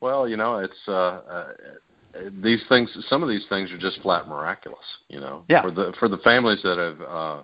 well, 0.00 0.28
you 0.28 0.36
know, 0.36 0.58
it's 0.58 0.74
uh, 0.88 0.92
uh, 0.92 1.52
these 2.42 2.60
things. 2.68 2.90
Some 3.08 3.22
of 3.22 3.28
these 3.28 3.44
things 3.48 3.70
are 3.70 3.78
just 3.78 4.02
flat 4.02 4.28
miraculous. 4.28 4.84
You 5.08 5.20
know. 5.20 5.44
Yeah. 5.48 5.62
For 5.62 5.70
the 5.70 5.94
for 5.98 6.08
the 6.08 6.18
families 6.18 6.60
that 6.62 6.78
have. 6.78 7.00
Uh, 7.00 7.42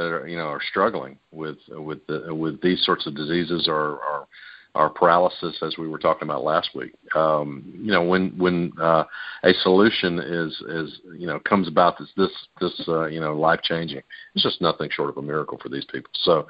that 0.00 0.12
are 0.12 0.26
you 0.26 0.36
know 0.36 0.46
are 0.46 0.60
struggling 0.62 1.18
with 1.30 1.58
with 1.68 2.06
the, 2.06 2.34
with 2.34 2.60
these 2.62 2.84
sorts 2.84 3.06
of 3.06 3.14
diseases 3.14 3.66
or, 3.68 3.98
or 3.98 4.26
or 4.74 4.88
paralysis 4.88 5.58
as 5.62 5.76
we 5.76 5.88
were 5.88 5.98
talking 5.98 6.28
about 6.28 6.44
last 6.44 6.70
week. 6.74 6.92
Um, 7.14 7.64
you 7.76 7.92
know 7.92 8.02
when 8.02 8.30
when 8.38 8.72
uh, 8.80 9.04
a 9.44 9.52
solution 9.62 10.18
is 10.18 10.62
is 10.68 11.00
you 11.18 11.26
know 11.26 11.38
comes 11.40 11.68
about 11.68 11.98
this 11.98 12.08
this 12.16 12.30
this 12.60 12.88
uh, 12.88 13.06
you 13.06 13.20
know 13.20 13.34
life 13.34 13.60
changing. 13.62 14.02
It's 14.34 14.44
just 14.44 14.60
nothing 14.60 14.88
short 14.90 15.10
of 15.10 15.18
a 15.18 15.22
miracle 15.22 15.58
for 15.60 15.68
these 15.68 15.84
people. 15.84 16.10
So 16.14 16.46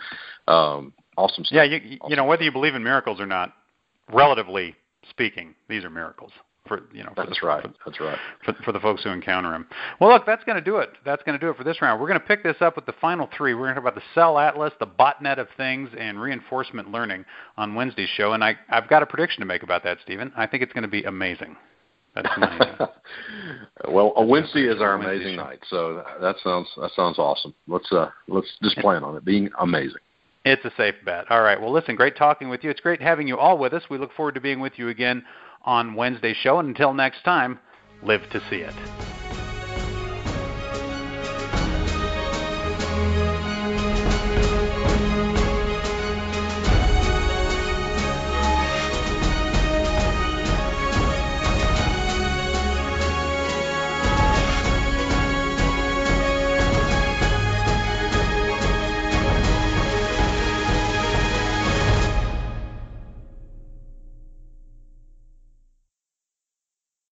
um, 0.47 0.93
awesome 1.17 1.45
stuff. 1.45 1.57
Yeah, 1.57 1.65
you 1.65 1.81
you 1.83 1.99
awesome 2.01 2.17
know 2.17 2.25
whether 2.25 2.43
you 2.43 2.53
believe 2.53 2.75
in 2.75 2.85
miracles 2.85 3.21
or 3.21 3.27
not, 3.27 3.55
relatively 4.13 4.77
speaking, 5.09 5.55
these 5.69 5.85
are 5.85 5.91
miracles 5.91 6.33
for 6.71 6.83
you 6.93 7.03
know 7.03 7.11
for 7.17 7.27
That's 7.27 7.41
the, 7.41 7.47
right. 7.47 7.63
For, 7.63 7.73
That's 7.85 8.01
right. 8.01 8.19
for, 8.45 8.53
for 8.65 8.73
the 8.73 8.79
folks 8.79 9.03
who 9.03 9.11
encounter 9.11 9.53
him. 9.53 9.67
Well, 10.01 10.11
look, 10.11 10.25
that's 10.25 10.45
going 10.45 10.57
to 10.57 10.65
do 10.65 10.77
it. 10.77 10.91
That's 11.05 11.23
going 11.25 11.37
to 11.37 11.45
do 11.45 11.51
it 11.51 11.57
for 11.57 11.65
this 11.65 11.83
round. 11.83 12.01
We're 12.01 12.07
going 12.07 12.21
to 12.21 12.27
pick 12.27 12.45
this 12.45 12.57
up 12.61 12.77
with 12.77 12.87
the 12.87 12.95
final 13.01 13.29
three. 13.37 13.55
We're 13.55 13.65
going 13.65 13.75
to 13.75 13.81
talk 13.81 13.93
about 13.93 14.01
the 14.01 14.07
Cell 14.15 14.39
Atlas, 14.39 14.73
the 14.79 14.87
botnet 14.87 15.39
of 15.39 15.49
things, 15.57 15.91
and 15.99 16.21
reinforcement 16.21 16.93
learning 16.93 17.25
on 17.57 17.75
Wednesday's 17.75 18.09
show. 18.11 18.35
And 18.35 18.45
I, 18.45 18.55
I've 18.69 18.89
got 18.89 19.03
a 19.03 19.07
prediction 19.07 19.41
to 19.41 19.47
make 19.47 19.65
about 19.65 19.83
that, 19.83 19.99
Stephen. 20.05 20.33
I 20.37 20.47
think 20.47 20.63
it's 20.63 20.73
going 20.73 20.83
to 20.83 20.89
be 20.89 21.03
amazing. 21.03 21.57
That's 22.15 22.29
my. 22.39 22.89
well, 23.91 24.13
a 24.17 24.25
Wednesday 24.25 24.63
is 24.63 24.81
our 24.81 24.97
Wednesday 24.97 25.17
amazing 25.17 25.37
show. 25.37 25.45
night, 25.45 25.59
so 25.69 26.05
that 26.21 26.37
sounds 26.43 26.69
that 26.77 26.91
sounds 26.95 27.19
awesome. 27.19 27.55
Let's 27.69 27.91
uh 27.93 28.11
let's 28.29 28.49
just 28.63 28.79
plan 28.79 29.05
on 29.05 29.17
it 29.17 29.25
being 29.25 29.49
amazing. 29.61 30.01
It's 30.45 30.65
a 30.65 30.73
safe 30.77 30.95
bet. 31.05 31.31
All 31.31 31.43
right. 31.43 31.61
Well, 31.61 31.71
listen, 31.71 31.97
great 31.97 32.17
talking 32.17 32.49
with 32.49 32.65
you. 32.65 32.71
It's 32.71 32.81
great 32.81 33.01
having 33.01 33.29
you 33.29 33.39
all 33.39 33.59
with 33.59 33.75
us. 33.75 33.83
We 33.91 33.99
look 33.99 34.13
forward 34.15 34.35
to 34.37 34.41
being 34.41 34.59
with 34.59 34.73
you 34.77 34.89
again 34.89 35.23
on 35.63 35.95
Wednesday's 35.95 36.37
show. 36.37 36.59
And 36.59 36.69
until 36.69 36.95
next 36.95 37.23
time, 37.25 37.59
live 38.03 38.29
to 38.31 38.41
see 38.49 38.57
it. 38.57 38.75